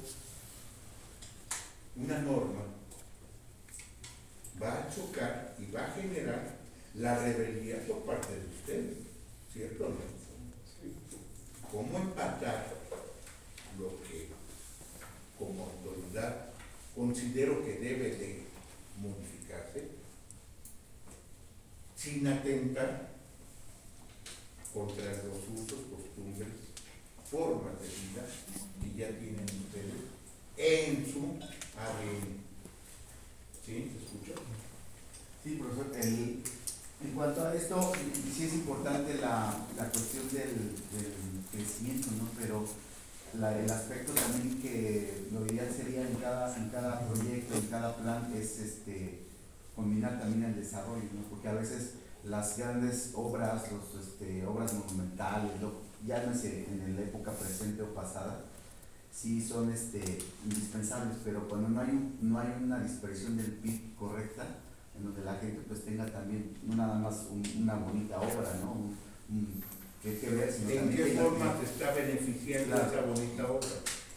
[1.95, 2.61] una norma,
[4.61, 6.57] va a chocar y va a generar
[6.95, 8.97] la rebeldía por parte de ustedes,
[9.53, 10.21] ¿cierto o no?
[11.71, 12.73] ¿Cómo empatar
[13.79, 14.29] lo que
[15.37, 16.49] como autoridad
[16.95, 18.43] considero que debe de
[18.97, 19.89] modificarse
[21.95, 23.11] sin atentar
[24.73, 26.60] contra los usos, costumbres,
[27.31, 28.23] formas de vida
[28.81, 30.01] que ya tienen ustedes
[30.57, 31.19] en su
[31.79, 32.41] ADN?
[33.65, 33.91] ¿Sí?
[33.91, 34.41] ¿Se escucha?
[35.43, 36.43] Sí, profesor, el-
[37.03, 37.91] en cuanto a esto,
[38.35, 41.13] sí es importante la, la cuestión del, del
[41.51, 42.29] crecimiento, ¿no?
[42.39, 42.67] Pero
[43.33, 48.31] el aspecto también que lo ideal sería en cada, en cada proyecto, en cada plan,
[48.35, 49.21] es este,
[49.75, 51.23] combinar también el desarrollo, ¿no?
[51.29, 51.93] Porque a veces
[52.25, 55.71] las grandes obras, los, este, obras monumentales, lo,
[56.05, 58.45] ya no sé, en la época presente o pasada,
[59.13, 64.45] sí son este, indispensables, pero cuando no hay, no hay una dispersión del PIB correcta,
[64.97, 68.71] en donde la gente pues tenga también, no nada más un- una bonita obra, ¿no?
[68.73, 68.97] Un,
[69.29, 69.63] un-
[70.01, 72.91] que, que ver, sino ¿En qué forma que- te está beneficiando Claro.
[72.91, 73.67] esa bonita obra?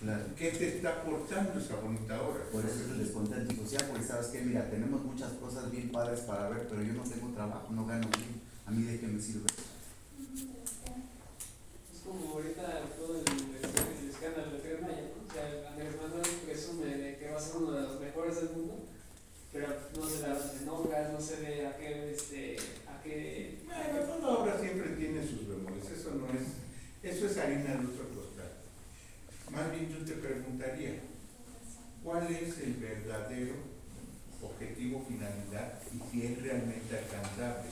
[0.00, 0.24] Claro.
[0.36, 2.44] ¿Qué te está aportando esa bonita obra?
[2.50, 6.20] Por eso es el descontento social, porque sabes que, mira, tenemos muchas cosas bien padres
[6.20, 8.40] para ver, pero yo no tengo trabajo, no gano bien.
[8.66, 9.46] ¿A mí de qué me sirve?
[12.04, 15.24] Como ahorita todo el, el escándalo de Maya, ¿no?
[15.24, 18.50] O sea, Andrés Manuel presume de que va a ser uno de los mejores del
[18.50, 18.74] mundo,
[19.52, 23.62] pero no se da obras, no se ve a qué, este, a qué...
[23.64, 26.58] Bueno, toda obra siempre tiene sus bemoles, eso no es,
[27.02, 28.52] eso es harina de otro costal.
[29.50, 31.00] Más bien yo te preguntaría,
[32.02, 33.54] ¿cuál es el verdadero
[34.42, 37.70] objetivo, finalidad y si es realmente alcanzable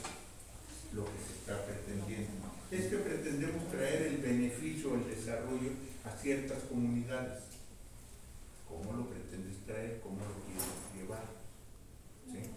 [0.93, 2.31] lo que se está pretendiendo?
[2.71, 5.71] Es que pretendemos traer el beneficio, el desarrollo
[6.05, 7.43] a ciertas comunidades.
[8.67, 9.99] ¿Cómo lo pretendes traer?
[10.01, 11.27] ¿Cómo lo quieres llevar?
[12.31, 12.47] ¿Sí?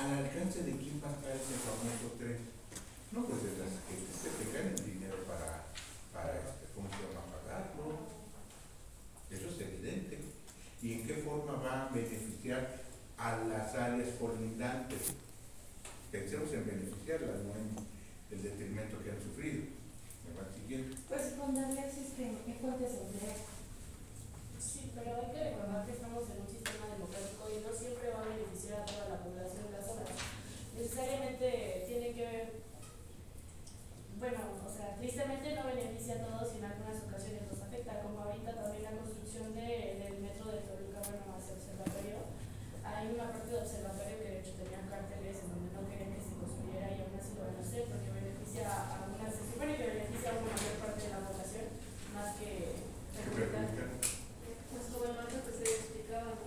[0.00, 2.40] ¿Al alcance de quién va a estar ese famoso tren?
[3.12, 5.68] No, pues de las que se tengan el dinero para,
[6.16, 7.28] para este, ¿cómo se llama?
[7.28, 8.08] Pagarlo.
[9.30, 10.18] Eso es evidente.
[10.82, 12.80] ¿Y en qué forma va a beneficiar
[13.18, 15.12] a las áreas colindantes?
[16.10, 17.76] Pensemos en beneficiarlas, no en
[18.32, 19.64] el detrimento que han sufrido.
[20.24, 20.96] ¿Me va siguiendo?
[21.08, 23.36] Pues con darles este, fuentes de empleo.
[24.62, 28.22] Sí, pero hay que recordar que estamos en un sistema democrático y no siempre va
[28.22, 30.14] a beneficiar a toda la población las obras.
[30.78, 32.46] Necesariamente tiene que ver,
[34.22, 38.22] bueno, o sea, tristemente no beneficia a todos y en algunas ocasiones nos afecta, como
[38.22, 42.22] ahorita también la construcción de- del metro de Toluca, bueno, hacia observatorio.
[42.86, 46.22] Hay una parte de observatorio que de hecho tenían carteles en donde no querían que
[46.22, 49.74] se construyera y aún así lo van a hacer porque beneficia a una, se supone
[49.74, 51.66] que beneficia a una mayor parte de la población
[52.14, 53.66] más que ¿Qué perjudicar.
[53.74, 53.86] perjudica?
[54.70, 56.46] Pues como el otro que se explicaba, ¿no?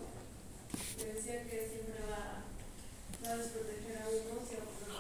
[0.98, 4.96] Que decía que siempre va, va a desproteger a unos y a otros.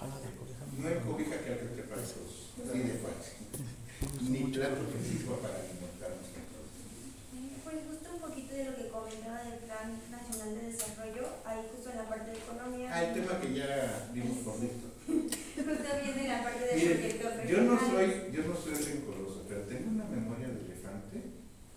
[0.77, 2.51] No hay cobija que apriete para todos.
[2.55, 4.29] Así de fácil.
[4.29, 6.29] Ni plato que sirva para alimentarnos.
[7.63, 11.89] Pues justo un poquito de lo que comentaba del Plan Nacional de Desarrollo, ahí justo
[11.91, 12.89] en la parte de economía.
[12.91, 14.87] Ah, el tema que ya vimos por listo.
[15.07, 17.87] Justo viene la parte de Miren, proyectos yo no regionales.
[17.87, 21.17] soy, yo no soy rencoroso, pero tengo una memoria de elefante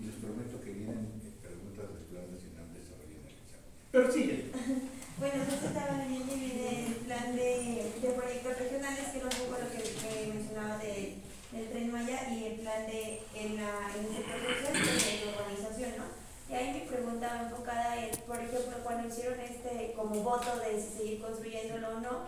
[0.00, 3.70] y les prometo que vienen eh, preguntas del Plan Nacional de Desarrollo en el examen.
[3.94, 4.36] Pero sigue.
[5.18, 7.50] Bueno, justo estaba leyendo y viene el plan de,
[8.02, 11.18] de proyectos regionales, que no fue lo que, que mencionaba de,
[11.52, 15.26] del Tren Maya y el plan de en, la, en el sector social y de
[15.26, 16.06] la urbanización, ¿no?
[16.48, 20.98] Y ahí mi pregunta va enfocada en, por ejemplo, cuando hicieron este como de si
[20.98, 22.22] seguir construyéndolo o no,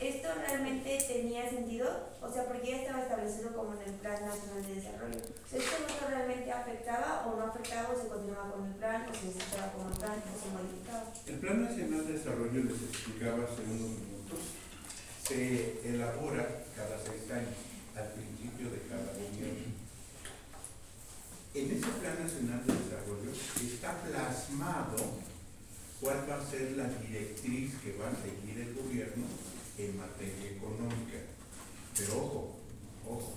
[0.00, 2.08] ¿esto realmente tenía sentido?
[2.20, 5.18] O sea, porque ya estaba establecido como en el Plan Nacional de Desarrollo.
[5.18, 9.26] ¿Esto voto realmente afectaba o no afectaba o se continuaba con el plan o se
[9.26, 11.04] desechaba con el plan o se modificaba?
[11.26, 14.40] El Plan Nacional de Desarrollo, les explicaba hace unos minutos,
[15.22, 17.54] se elabora cada seis años,
[17.94, 19.70] al principio de cada gobierno.
[21.54, 25.31] En ese Plan Nacional de Desarrollo está plasmado
[26.02, 29.24] cuál va a ser la directriz que va a seguir el gobierno
[29.78, 31.22] en materia económica.
[31.96, 32.56] Pero ojo,
[33.06, 33.34] ojo,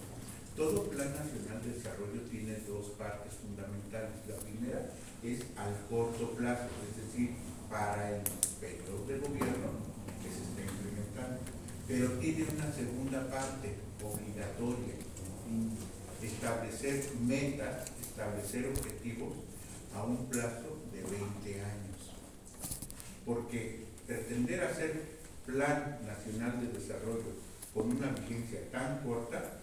[0.57, 4.17] todo Plan Nacional de Desarrollo tiene dos partes fundamentales.
[4.27, 4.89] La primera
[5.21, 7.35] es al corto plazo, es decir,
[7.69, 8.23] para el
[8.59, 9.69] periodo de gobierno
[10.23, 11.41] que se está implementando.
[11.87, 14.95] Pero tiene una segunda parte obligatoria,
[16.19, 19.33] establecer metas, establecer objetivos
[19.93, 21.84] a un plazo de 20 años.
[23.25, 29.59] Porque pretender hacer Plan Nacional de Desarrollo con una vigencia tan corta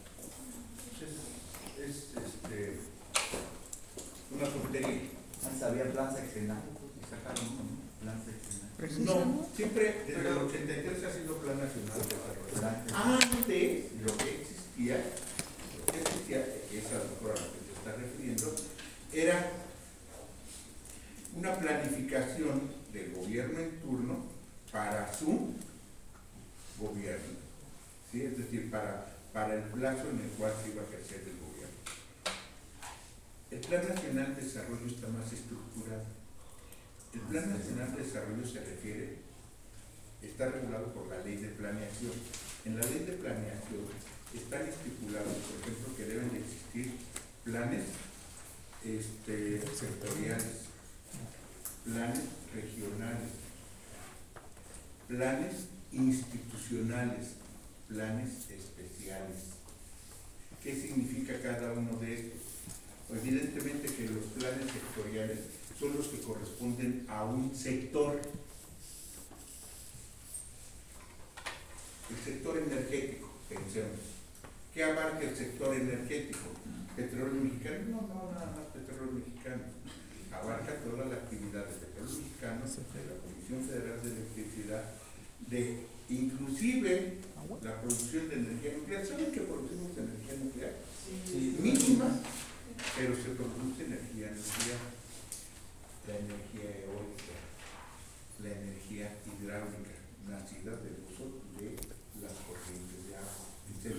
[0.99, 2.77] pues es, es, este,
[4.31, 5.11] una tontería.
[5.45, 6.63] Antes había plan sexenal
[7.01, 8.63] y sacaron un plan sexenal.
[9.05, 12.17] No, siempre desde el 83 ha sido Plan Nacional de
[12.53, 12.83] Desarrollo.
[12.95, 14.97] Antes, lo que existía,
[15.79, 18.55] lo que existía, es a lo mejor a lo que te estás refiriendo,
[19.13, 19.53] era
[21.37, 24.27] una planificación del gobierno en turno
[24.71, 25.55] para su
[26.79, 27.39] gobierno.
[28.11, 28.23] ¿sí?
[28.23, 31.53] Es decir, para, para el plazo en el cual se iba a ejercer el gobierno.
[33.51, 36.05] El Plan Nacional de Desarrollo está más estructurado.
[37.15, 39.19] El Plan Nacional de Desarrollo se refiere,
[40.23, 42.13] está regulado por la ley de planeación.
[42.65, 43.85] En la ley de planeación
[44.35, 46.97] están estipulados, por ejemplo, que deben de existir
[47.45, 47.85] planes
[48.85, 50.69] este, sectoriales,
[51.85, 52.21] planes
[52.55, 53.31] regionales,
[55.09, 57.35] planes institucionales,
[57.89, 59.39] planes especiales.
[60.63, 62.41] ¿Qué significa cada uno de estos?
[63.11, 65.39] Evidentemente que los planes sectoriales
[65.79, 68.21] son los que corresponden a un sector.
[72.11, 74.01] El sector energético, pensemos.
[74.73, 76.39] ¿Qué abarca el sector energético?
[76.97, 77.79] ¿Petróleo mexicano?
[77.91, 79.65] No, no, nada más petróleo mexicano.
[80.33, 84.85] Abarca toda la actividad de petróleo mexicano, de la Comisión Federal de Electricidad,
[85.49, 87.19] de inclusive
[87.63, 89.07] la producción de energía nuclear.
[89.07, 90.75] ¿Saben que producimos energía nuclear?
[91.27, 91.57] Sí.
[91.61, 92.19] Mínima,
[92.97, 94.83] pero se produce energía nuclear,
[96.09, 97.37] la energía eólica,
[98.43, 99.95] la energía hidráulica,
[100.27, 101.77] nacida del uso de
[102.23, 103.97] las corrientes de agua, etc.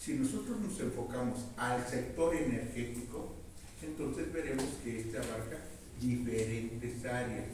[0.00, 3.34] Si nosotros nos enfocamos al sector energético,
[3.82, 5.58] entonces veremos que este abarca
[6.00, 7.46] diferentes áreas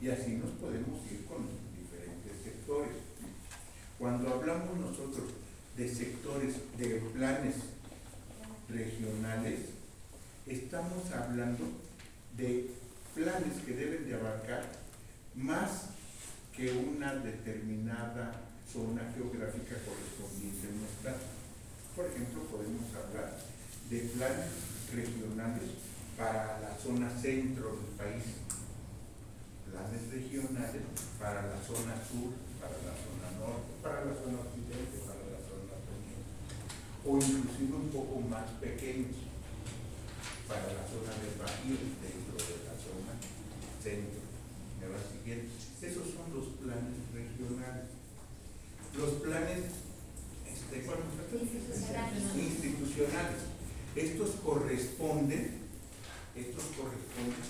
[0.00, 2.92] y así nos podemos ir con diferentes sectores.
[3.98, 5.30] Cuando hablamos nosotros
[5.76, 7.54] de sectores, de planes
[8.68, 9.60] regionales,
[10.46, 11.64] estamos hablando
[12.36, 12.70] de
[13.14, 14.64] planes que deben de abarcar
[15.34, 15.86] más
[16.54, 18.32] que una determinada
[18.70, 21.16] zona geográfica correspondiente en nuestra.
[21.94, 23.38] Por ejemplo, podemos hablar
[23.88, 24.46] de planes
[24.92, 28.24] regionales para la zona centro del país,
[29.68, 30.82] planes regionales
[31.20, 35.76] para la zona sur, para la zona norte, para la zona occidente, para la zona
[35.84, 36.32] poniente,
[37.04, 39.28] o inclusive un poco más pequeños,
[40.48, 43.12] para la zona del bajío, dentro de la zona
[43.82, 44.24] centro.
[44.80, 45.52] ¿Me va siguiendo?
[45.82, 47.92] Esos son los planes regionales.
[48.96, 49.84] Los planes
[50.48, 50.80] este,
[52.40, 53.40] institucionales.
[53.94, 55.65] Estos corresponden,
[56.36, 57.48] estos corresponden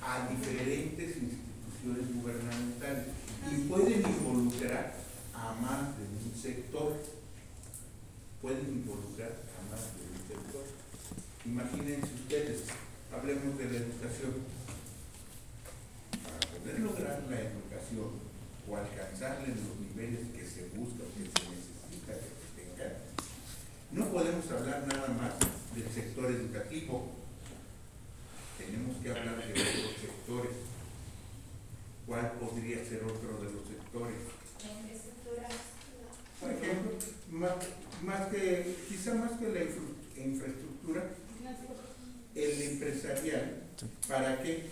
[0.00, 3.06] a diferentes instituciones gubernamentales
[3.50, 4.94] y pueden involucrar
[5.34, 6.96] a más de un sector.
[8.40, 10.64] Pueden involucrar a más de un sector.
[11.44, 12.62] Imagínense ustedes,
[13.12, 14.32] hablemos de la educación.
[16.22, 18.10] Para poder lograr la educación
[18.68, 22.96] o alcanzarle los niveles que se busca o que se necesita que se tengan,
[23.92, 25.34] no podemos hablar nada más
[25.74, 27.21] del sector educativo.
[28.58, 30.52] Tenemos que hablar de otros sectores.
[32.06, 34.16] ¿Cuál podría ser otro de los sectores?
[36.40, 36.90] Por ejemplo,
[37.30, 37.52] más,
[38.02, 41.10] más que, quizá más que la infra- infraestructura,
[42.34, 43.62] el empresarial,
[44.08, 44.64] ¿para qué?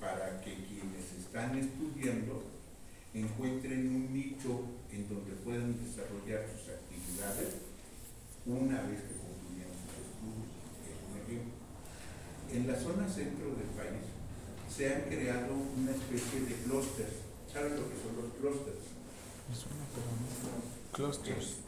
[0.00, 2.44] Para que quienes están estudiando
[3.14, 7.54] encuentren un nicho en donde puedan desarrollar sus actividades
[8.46, 10.50] una vez que concluyan sus estudios.
[10.82, 11.52] Es un ejemplo.
[12.62, 14.06] En la zona centro del país
[14.70, 17.18] se han creado una especie de clústeres.
[17.52, 18.86] ¿Saben lo que son los clústeres?
[20.94, 21.58] Clusters.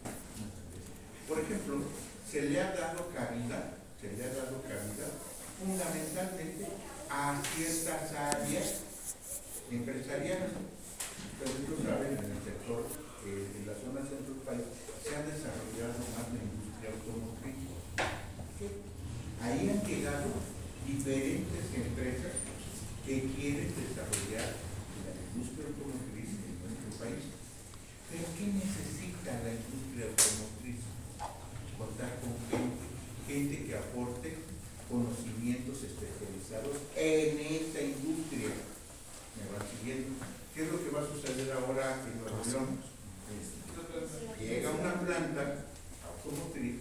[1.26, 1.82] Por ejemplo,
[2.30, 5.10] se le ha dado cabida, se le ha dado cabida
[5.58, 6.62] fundamentalmente
[7.10, 8.86] a ciertas áreas
[9.72, 10.54] empresariales.
[10.54, 12.86] Ustedes lo saben, en el sector,
[13.26, 14.62] eh, en la zona centro del país,
[15.02, 17.66] se ha desarrollado más la industria automotriz.
[19.42, 20.53] Ahí han llegado
[20.86, 22.36] diferentes empresas
[23.04, 24.52] que quieren desarrollar
[25.04, 27.24] la industria automotriz en nuestro país.
[28.12, 30.80] Pero ¿qué necesita la industria automotriz?
[31.76, 32.84] Contar con gente,
[33.26, 34.28] gente que aporte
[34.88, 38.52] conocimientos especializados en esta industria.
[39.34, 40.20] Me va siguiendo.
[40.54, 42.78] ¿Qué es lo que va a suceder ahora en Nueva York?
[43.34, 45.66] Este, llega una planta
[46.06, 46.76] automotriz,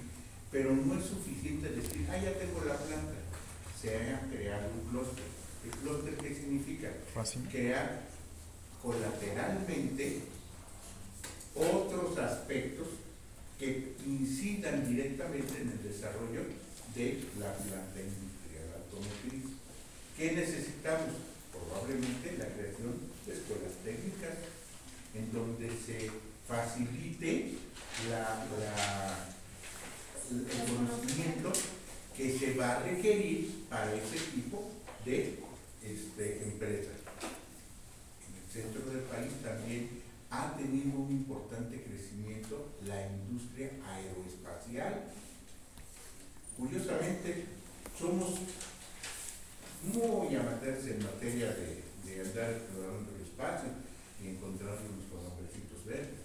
[0.51, 3.22] pero no es suficiente decir, ah, ya tengo la planta
[3.83, 5.25] se ha creado un clúster.
[5.65, 6.89] ¿El clúster qué significa?
[7.51, 8.01] Crear
[8.81, 10.19] colateralmente
[11.55, 12.87] otros aspectos
[13.59, 16.41] que incidan directamente en el desarrollo
[16.95, 19.51] de la planta industrial automotriz.
[20.17, 21.09] ¿Qué necesitamos?
[21.51, 24.37] Probablemente la creación de escuelas técnicas
[25.13, 26.09] en donde se
[26.47, 27.53] facilite
[28.09, 29.29] la, la-
[30.31, 31.51] el conocimiento
[32.17, 34.69] que se va a requerir para ese tipo
[35.03, 35.39] de
[35.81, 37.01] este, empresas.
[38.29, 39.89] En el centro del país también
[40.29, 45.09] ha tenido un importante crecimiento la industria aeroespacial.
[46.55, 47.45] Curiosamente,
[47.97, 48.41] somos
[49.81, 53.69] muy amateurs en materia de, de andar explorando el espacio
[54.21, 56.21] y encontrarnos con hombrecitos verdes.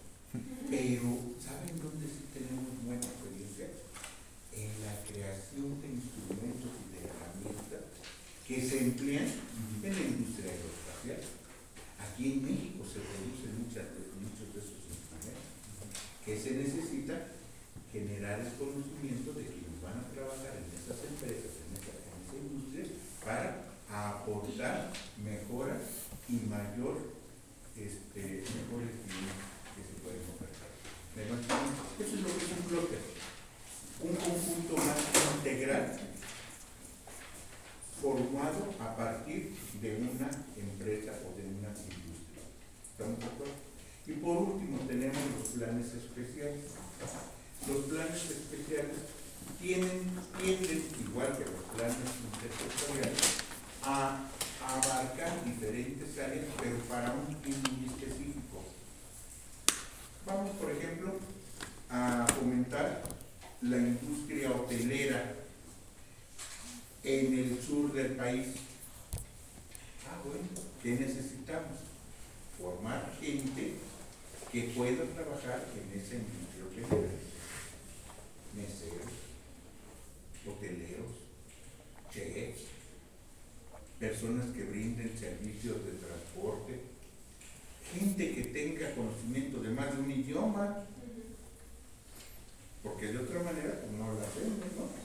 [0.68, 3.72] Pero, ¿saben dónde sí tenemos buena experiencia?
[4.52, 7.28] En la creación de instrumentos y de herramientas
[8.48, 9.28] que se emplean
[9.84, 11.20] en la industria aeroespacial.
[12.00, 15.44] Aquí en México se producen muchas muchos de esos instrumentos.
[16.24, 17.36] que se necesita?
[17.92, 22.84] Generar el conocimiento de quienes van a trabajar en esas empresas, en esa, en industria,
[23.24, 27.16] para aportar mejoras y mayor,
[27.76, 30.72] este, mejores que se pueden ofertar.
[31.16, 32.96] Eso es lo que es un bloque,
[34.04, 35.00] un conjunto más
[35.36, 36.07] integral
[38.00, 42.42] formado a partir de una empresa o de una industria.
[42.92, 43.54] ¿Estamos de acuerdo?
[44.06, 46.64] Y por último tenemos los planes especiales.
[47.66, 48.96] Los planes especiales
[49.60, 51.96] tienen, tienden, igual que los planes
[52.32, 53.18] intersectoriales,
[53.82, 54.28] a
[54.64, 58.64] abarcar diferentes áreas, pero para un fin específico.
[60.26, 61.14] Vamos, por ejemplo,
[61.90, 63.02] a fomentar
[63.62, 65.34] la industria hotelera
[67.08, 68.48] en el sur del país.
[70.06, 70.46] Ah, bueno,
[70.82, 71.78] ¿qué necesitamos?
[72.58, 73.76] Formar gente
[74.52, 77.12] que pueda trabajar en industria hotelera.
[78.54, 79.12] Meseros,
[80.46, 81.12] hoteleros,
[82.12, 82.62] chefs,
[83.98, 86.80] personas que brinden servicios de transporte,
[87.94, 90.84] gente que tenga conocimiento de más de un idioma,
[92.82, 94.97] porque de otra manera pues, no lo hacemos, ¿no?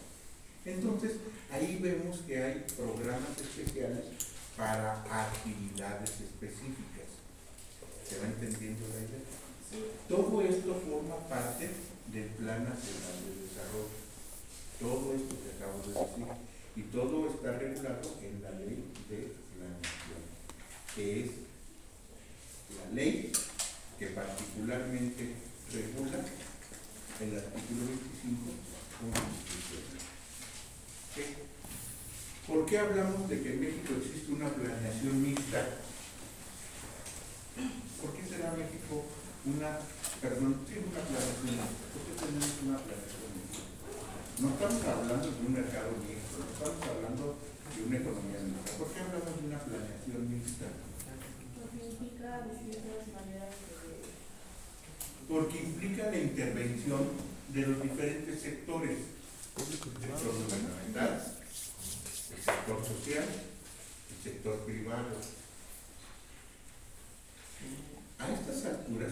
[0.66, 1.14] Entonces,
[1.52, 4.06] ahí vemos que hay programas especiales
[4.56, 7.10] para actividades específicas.
[8.08, 9.44] ¿Se va entendiendo la idea?
[10.08, 11.70] Todo esto forma parte
[12.12, 14.04] del Plan Nacional de Desarrollo.
[14.80, 16.54] Todo esto que acabo de decir.
[16.76, 20.22] Y todo está regulado en la ley de planeación,
[20.96, 21.32] que es
[22.78, 23.32] la ley
[24.00, 25.36] que particularmente
[25.72, 26.26] regula
[27.22, 28.52] el artículo 25
[29.00, 29.93] constitucional.
[31.14, 35.78] ¿Por qué hablamos de que en México existe una planeación mixta?
[38.02, 39.06] ¿Por qué será México
[39.46, 39.78] una,
[40.18, 41.86] perdón, sí, una planeación mixta?
[41.94, 43.62] ¿Por qué tenemos una planeación mixta?
[44.42, 48.74] No estamos hablando de un mercado mixto, no estamos hablando de una economía mixta.
[48.82, 50.68] ¿Por qué hablamos de una planeación mixta?
[51.54, 54.02] Porque implica distintas maneras de
[55.30, 57.06] Porque implica la intervención
[57.54, 58.98] de los diferentes sectores,
[59.58, 61.34] el sector gubernamental,
[62.32, 63.26] el sector social,
[64.10, 65.16] el sector privado.
[68.20, 69.12] A estas alturas,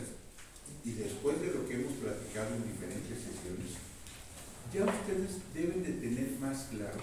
[0.85, 3.71] y después de lo que hemos platicado en diferentes sesiones,
[4.73, 6.99] ya ustedes deben de tener más claro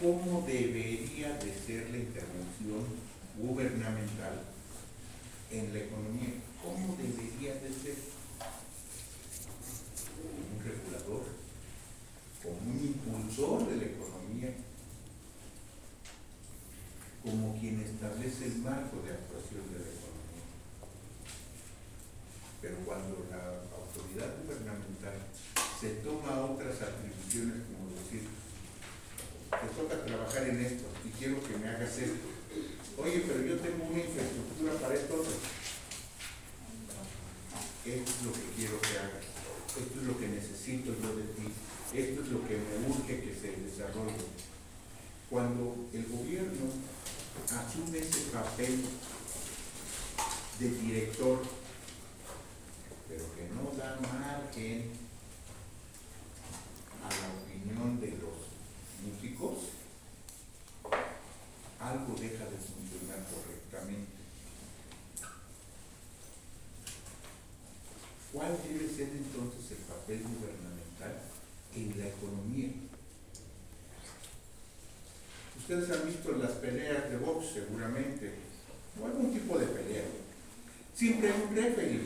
[0.00, 2.84] cómo debería de ser la intervención
[3.36, 4.42] gubernamental
[5.50, 6.34] en la economía.
[6.62, 7.96] ¿Cómo debería de ser?
[10.18, 11.24] Como un regulador,
[12.42, 14.54] como un impulsor de la economía,
[17.22, 20.46] como quien establece el marco de actuación de la economía.
[22.62, 25.18] Pero cuando la autoridad gubernamental
[25.80, 28.26] se toma otras atribuciones, como decir,
[29.50, 32.28] te toca trabajar en esto y quiero que me hagas esto.
[32.98, 35.24] Oye, pero yo tengo una infraestructura para esto.
[37.86, 39.24] Esto es lo que quiero que hagas.
[39.68, 41.46] Esto es lo que necesito yo de ti.
[41.94, 44.12] Esto es lo que me urge que se desarrolle.
[45.30, 46.66] Cuando el gobierno
[47.46, 48.84] asume ese papel
[50.60, 51.42] de director,
[53.08, 54.90] pero que no da margen
[57.02, 58.36] a la opinión de los
[59.02, 59.56] músicos,
[61.80, 64.12] algo deja de funcionar correctamente.
[68.30, 70.67] ¿Cuál debe ser entonces el papel gubernamental
[71.84, 72.68] en la economía?
[75.58, 78.32] Ustedes han visto las peleas de box seguramente,
[79.00, 80.04] o algún tipo de pelea.
[80.94, 82.00] Siempre hay un referee.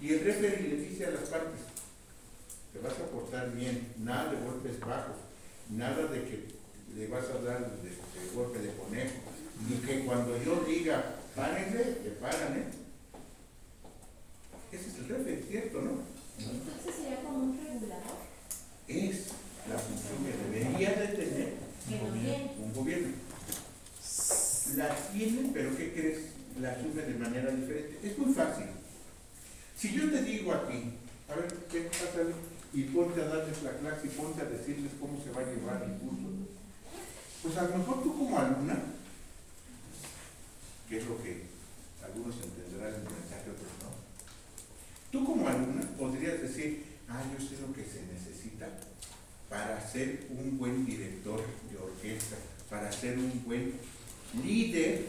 [0.00, 1.60] Y el referee le dice a las partes,
[2.72, 5.16] te vas a portar bien, nada de golpes bajos,
[5.70, 6.46] nada de que
[6.94, 7.90] le vas a dar de,
[8.34, 9.16] golpe de conejo,
[9.68, 12.64] ni que cuando yo diga, párenle, te paran, ¿eh?
[14.70, 16.18] Ese es el referee, ¿cierto, no?
[16.38, 18.18] Entonces sería como un regulador.
[18.86, 19.26] Es
[19.68, 21.54] la función que debería de tener
[21.88, 22.52] Que no tiene.
[22.58, 23.08] un gobierno.
[24.76, 26.18] La tiene, pero ¿qué crees?
[26.60, 27.98] La asume de manera diferente.
[28.02, 28.66] Es muy fácil.
[29.76, 30.92] Si yo te digo a ti,
[31.28, 32.20] a ver, ¿qué pasa?
[32.74, 35.82] Y ponte a darles la clase y ponte a decirles cómo se va a llevar
[35.82, 36.28] el curso.
[37.42, 38.76] Pues a lo mejor tú como alumna,
[40.88, 41.42] que es lo que
[42.02, 43.92] algunos entenderán el mensaje, otros no.
[45.12, 48.68] Tú como alumna podrías decir, ah, yo sé lo que se necesita
[49.50, 51.40] para ser un buen director
[51.70, 52.36] de orquesta,
[52.70, 53.74] para ser un buen
[54.42, 55.06] líder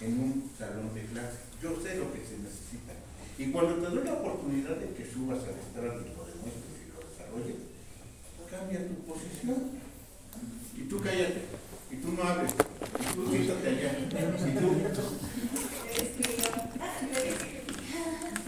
[0.00, 1.38] en un salón de clase.
[1.62, 2.92] Yo sé lo que se necesita.
[3.38, 6.92] Y cuando te doy la oportunidad de que subas al estrado y lo demuestres y
[6.92, 7.56] lo desarrolles,
[8.50, 9.84] cambia tu posición.
[10.76, 11.42] Y tú cállate.
[11.90, 12.52] Y tú no hables.
[12.52, 13.98] Y tú siéntate allá.
[13.98, 14.08] Y
[14.58, 14.68] tú.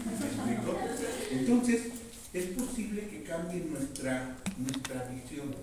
[0.05, 0.71] ¿Me explico?
[1.31, 1.81] Entonces,
[2.33, 5.55] es posible que cambie nuestra, nuestra visión.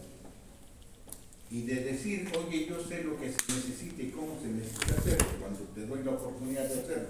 [1.51, 5.29] Y de decir, oye, yo sé lo que se necesita y cómo se necesita hacerlo,
[5.39, 7.09] cuando te doy la oportunidad de hacerlo,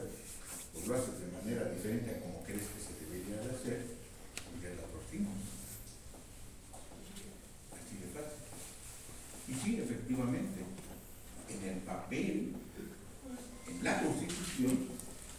[0.74, 3.86] pues lo haces de manera diferente a como crees que se debería de hacer,
[4.52, 5.30] y ya la próxima.
[7.72, 8.44] Así de fácil.
[9.48, 10.60] Y sí, efectivamente,
[11.48, 12.52] en el papel,
[13.68, 14.88] en la Constitución,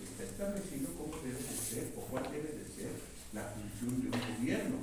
[0.02, 2.90] está establecido cómo debe de ser o cuál debe de ser
[3.34, 4.78] la función de un gobierno.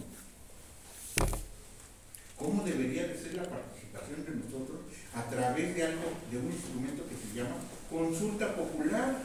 [2.37, 4.81] ¿Cómo debería de ser la participación de nosotros
[5.15, 7.32] a través de algo, de un instrumento que se
[7.91, 9.17] consulta popular?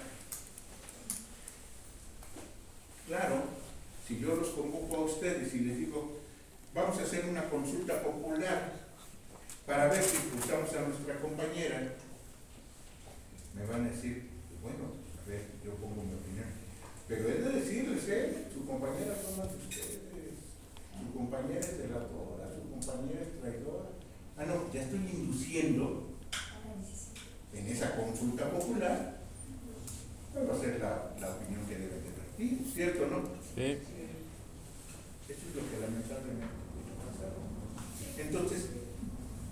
[3.07, 3.43] Claro,
[4.05, 6.18] si yo los convoco a ustedes y les digo,
[6.74, 8.74] vamos a hacer una consulta popular
[9.65, 11.93] para ver si escuchamos a nuestra compañera,
[13.53, 14.30] me van a decir,
[14.61, 14.91] bueno,
[15.24, 16.47] a ver, yo pongo mi opinión.
[17.07, 18.47] Pero es de decirles, ¿eh?
[18.53, 19.99] Su compañera son de ustedes.
[20.99, 23.89] Su compañera es delatora, su compañera es traidora.
[24.38, 26.07] Ah, no, ya estoy induciendo
[27.68, 29.18] en esa consulta popular
[30.32, 33.18] cuál va a ser la, la opinión que debe de vertir, ¿cierto o no?
[33.55, 33.78] Sí.
[35.28, 36.47] Eso es lo que lamentablemente
[37.03, 37.43] pasado.
[38.18, 38.70] Entonces,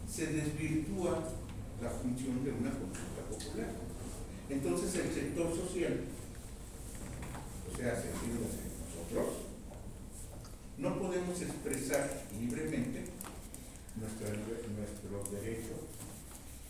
[0.09, 1.23] se desvirtúa
[1.81, 3.71] la función de una consulta popular.
[4.49, 5.99] Entonces, el sector social,
[7.73, 9.35] o sea, nosotros,
[10.77, 13.05] no podemos expresar libremente
[13.97, 15.73] nuestra, nuestro derecho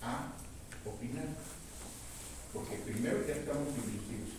[0.02, 0.34] a
[0.86, 1.30] opinar.
[2.54, 4.32] Porque primero ya estamos inducidos.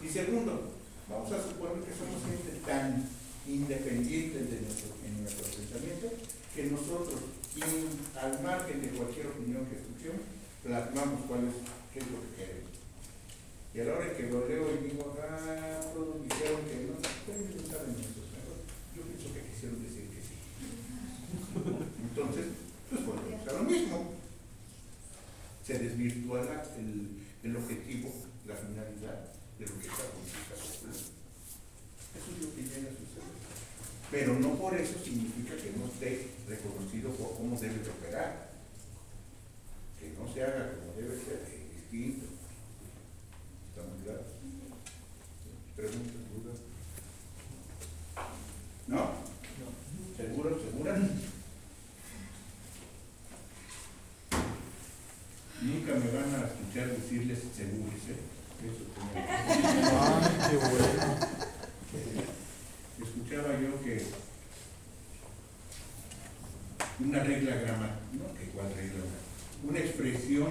[0.00, 0.72] Y segundo,
[1.08, 3.04] vamos a suponer que somos gente tan
[3.46, 6.08] independiente de nuestro, en nuestro pensamiento
[6.54, 7.20] que nosotros,
[8.14, 10.22] al margen de cualquier opinión que escuchemos,
[10.62, 11.54] plasmamos cuál es,
[11.92, 12.72] qué es lo que queremos.
[13.74, 17.56] Y a la hora que lo leo y digo, ah, todos dijeron que no, ustedes
[17.56, 18.26] no saben eso,
[18.96, 20.36] yo pienso que quisieron decir que sí.
[22.10, 22.46] Entonces,
[22.90, 24.17] pues volvemos a lo mismo.
[25.68, 27.10] Se desvirtúa la- el,
[27.44, 28.10] el objetivo,
[28.46, 29.20] la finalidad
[29.58, 30.94] de lo que es la política popular.
[30.96, 33.36] Eso es lo que llega a suceder.
[34.10, 38.48] Pero no por eso significa que no esté reconocido por cómo debe de operar.
[40.00, 41.44] Que no se haga como debe ser,
[41.76, 42.24] distinto.
[43.68, 44.22] ¿Está muy claro?
[45.76, 46.56] ¿Preguntas, dudas?
[48.86, 49.10] ¿No?
[50.16, 50.98] ¿Seguro, segura?
[55.60, 58.16] Nunca me van a escuchar decirles seguros, ¿eh?
[58.64, 61.16] Eso como- Ay, qué bueno.
[63.02, 64.02] Escuchaba yo que
[67.18, 69.02] una regla gramática, no que cuál regla,
[69.68, 70.48] una expresión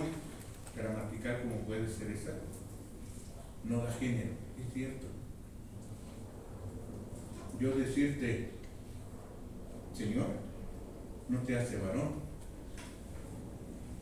[0.76, 2.34] gramatical como puede ser esa,
[3.64, 5.08] no da género, es cierto.
[7.60, 8.52] Yo decirte,
[9.94, 10.28] Señor,
[11.30, 12.28] no te hace varón.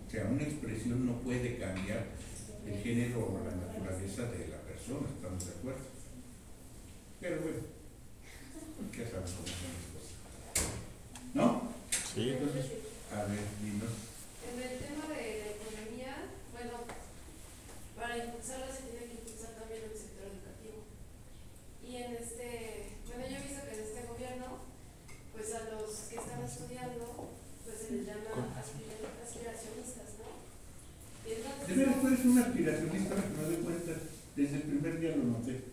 [0.07, 2.05] O sea, una expresión no puede cambiar
[2.66, 5.86] el género o la naturaleza de la persona, ¿estamos de acuerdo?
[7.22, 7.59] Pero bueno,
[8.91, 10.16] ya sabes cómo son las cosas.
[11.34, 11.76] ¿No?
[12.16, 12.30] Sí.
[12.30, 12.66] Entonces,
[13.11, 13.91] a ver, dinos.
[14.47, 16.88] En el tema de la economía, bueno,
[17.93, 20.88] para impulsarla se tiene que impulsar también el sector educativo.
[21.84, 22.66] Y en este
[34.66, 35.63] primer día lo noté.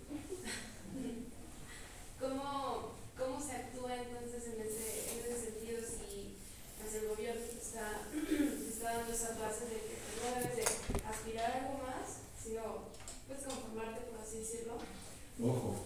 [2.21, 6.39] ¿Cómo, ¿Cómo se actúa entonces en ese, en ese sentido si
[6.79, 10.57] pues, el gobierno te está, te está dando esa base de que pues, no debes
[10.57, 10.65] de
[11.05, 12.89] aspirar a algo más, sino
[13.27, 14.79] pues conformarte, por así decirlo?
[15.43, 15.85] Ojo,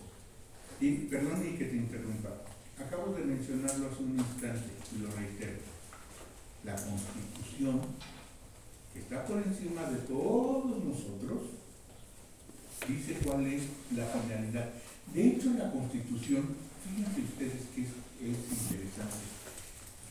[0.81, 2.43] y perdón y que te interrumpa.
[2.79, 5.59] Acabo de mencionarlo hace un instante y lo reitero.
[6.65, 7.81] La constitución,
[8.93, 11.43] que está por encima de todos nosotros,
[12.89, 13.63] dice cuál es
[13.95, 14.71] la finalidad.
[15.15, 19.17] De hecho, la constitución, fíjense ustedes que es, es interesante.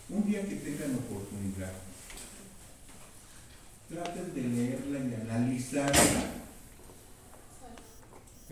[0.09, 1.73] Un día que tengan oportunidad,
[3.89, 6.45] traten de leerla y analizarla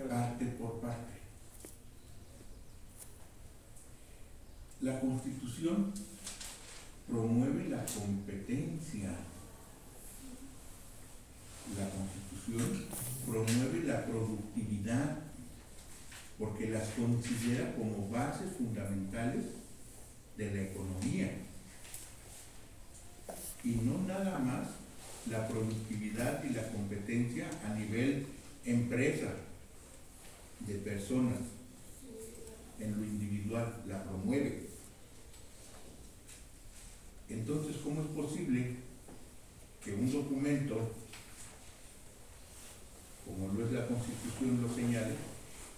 [0.09, 1.22] parte por parte.
[4.84, 5.93] La Constitución
[7.07, 9.15] promueve la competencia.
[11.77, 12.84] La Constitución
[13.25, 15.19] promueve la productividad
[16.38, 19.45] porque las considera como bases fundamentales
[20.36, 21.31] de la economía.
[23.63, 24.67] Y no nada más
[25.31, 28.25] la productividad y la competencia a nivel
[28.65, 29.34] empresa,
[30.59, 31.39] de personas,
[32.81, 34.72] en lo individual, la promueve.
[37.34, 38.75] Entonces, ¿cómo es posible
[39.84, 40.91] que un documento,
[43.25, 45.15] como lo es la Constitución, lo señale,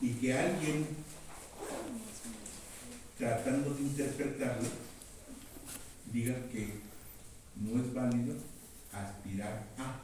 [0.02, 0.86] y que alguien,
[3.18, 4.68] tratando de interpretarlo,
[6.12, 6.74] diga que
[7.56, 8.36] no es válido
[8.92, 10.02] aspirar a?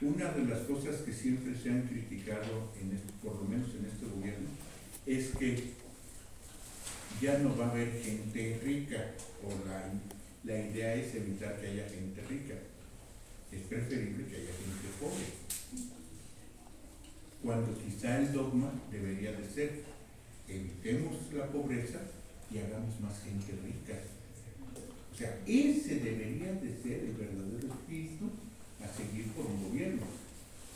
[0.00, 4.06] Una de las cosas que siempre se han criticado, este- por lo menos en este
[4.06, 4.48] gobierno,
[5.06, 5.81] es que
[7.22, 9.12] ya no va a haber gente rica,
[9.44, 12.54] o la, idea es evitar que haya gente rica.
[13.52, 15.26] Es preferible que haya gente pobre.
[17.44, 19.82] Cuando quizá el dogma debería de ser,
[20.48, 22.00] evitemos la pobreza
[22.50, 24.00] y hagamos más gente rica.
[25.12, 28.30] O sea, ese debería de ser el verdadero espíritu
[28.82, 30.02] a seguir por un gobierno.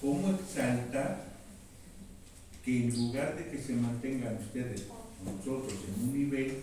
[0.01, 1.25] ¿Cómo exaltar
[2.65, 4.85] que en lugar de que se mantengan ustedes,
[5.27, 6.63] nosotros, en un nivel,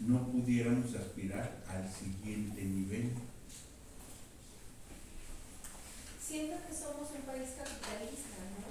[0.00, 3.12] no pudiéramos aspirar al siguiente nivel?
[6.20, 8.70] Siento que somos un país capitalista, ¿no?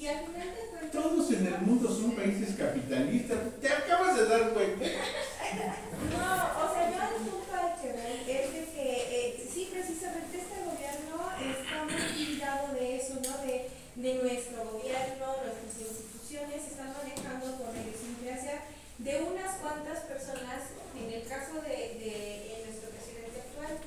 [0.00, 0.92] Y al final de cuentas...
[0.92, 3.38] Todos en el mundo son países capitalistas.
[3.60, 4.84] Te acabas de dar cuenta.
[4.84, 6.26] No,
[6.60, 10.56] o sea, yo al punto al que voy es de que eh, sí, precisamente este
[10.62, 13.38] gobierno está muy cuidado de eso, ¿no?
[13.46, 18.62] De, de nuestro gobierno, nuestras instituciones están manejando con la idiosincrasia
[18.98, 22.14] de unas cuantas personas, en el caso de, de
[22.46, 23.78] eh, nuestro presidente actual.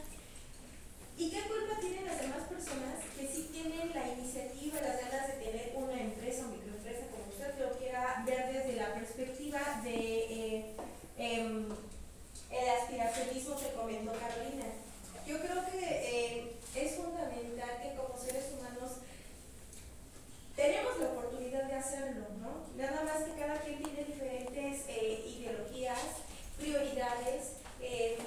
[1.18, 5.34] ¿Y qué culpa tienen las demás personas que sí tienen la iniciativa, las ganas de
[5.46, 10.76] tener una empresa o microempresa, como usted lo quiera ver desde la perspectiva de eh,
[11.18, 11.66] em,
[12.52, 14.66] el aspiracionismo que comentó Carolina?
[15.26, 19.00] Yo creo que eh, es fundamental que como seres humanos
[20.58, 22.66] tenemos la oportunidad de hacerlo, ¿no?
[22.76, 26.00] Nada más que cada quien tiene diferentes eh, ideologías,
[26.58, 28.18] prioridades, eh,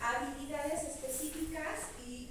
[0.00, 2.30] habilidades específicas y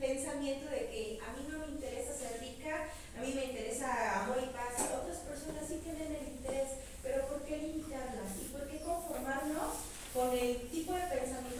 [0.00, 4.38] pensamiento de que a mí no me interesa ser rica, a mí me interesa amor
[4.42, 4.74] y paz.
[5.00, 8.34] Otras personas sí tienen el interés, pero ¿por qué limitarlas?
[8.42, 11.55] ¿Y por qué conformarnos con el tipo de pensamiento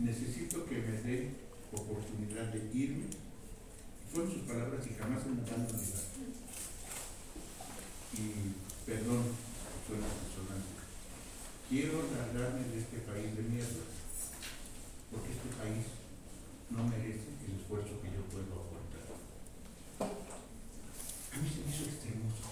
[0.00, 1.30] necesito que me dé
[1.72, 3.06] oportunidad de irme.
[4.12, 6.02] Fueron sus palabras y jamás se me van a olvidar.
[8.12, 8.26] Y
[8.86, 9.22] perdón,
[9.86, 10.62] suena personal.
[11.68, 13.86] Quiero largarme de este país de mierda,
[15.12, 15.86] porque este país
[16.70, 19.06] no merece el esfuerzo que yo puedo aportar.
[20.00, 22.49] A mí se me hizo extremoso.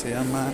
[0.00, 0.50] se llama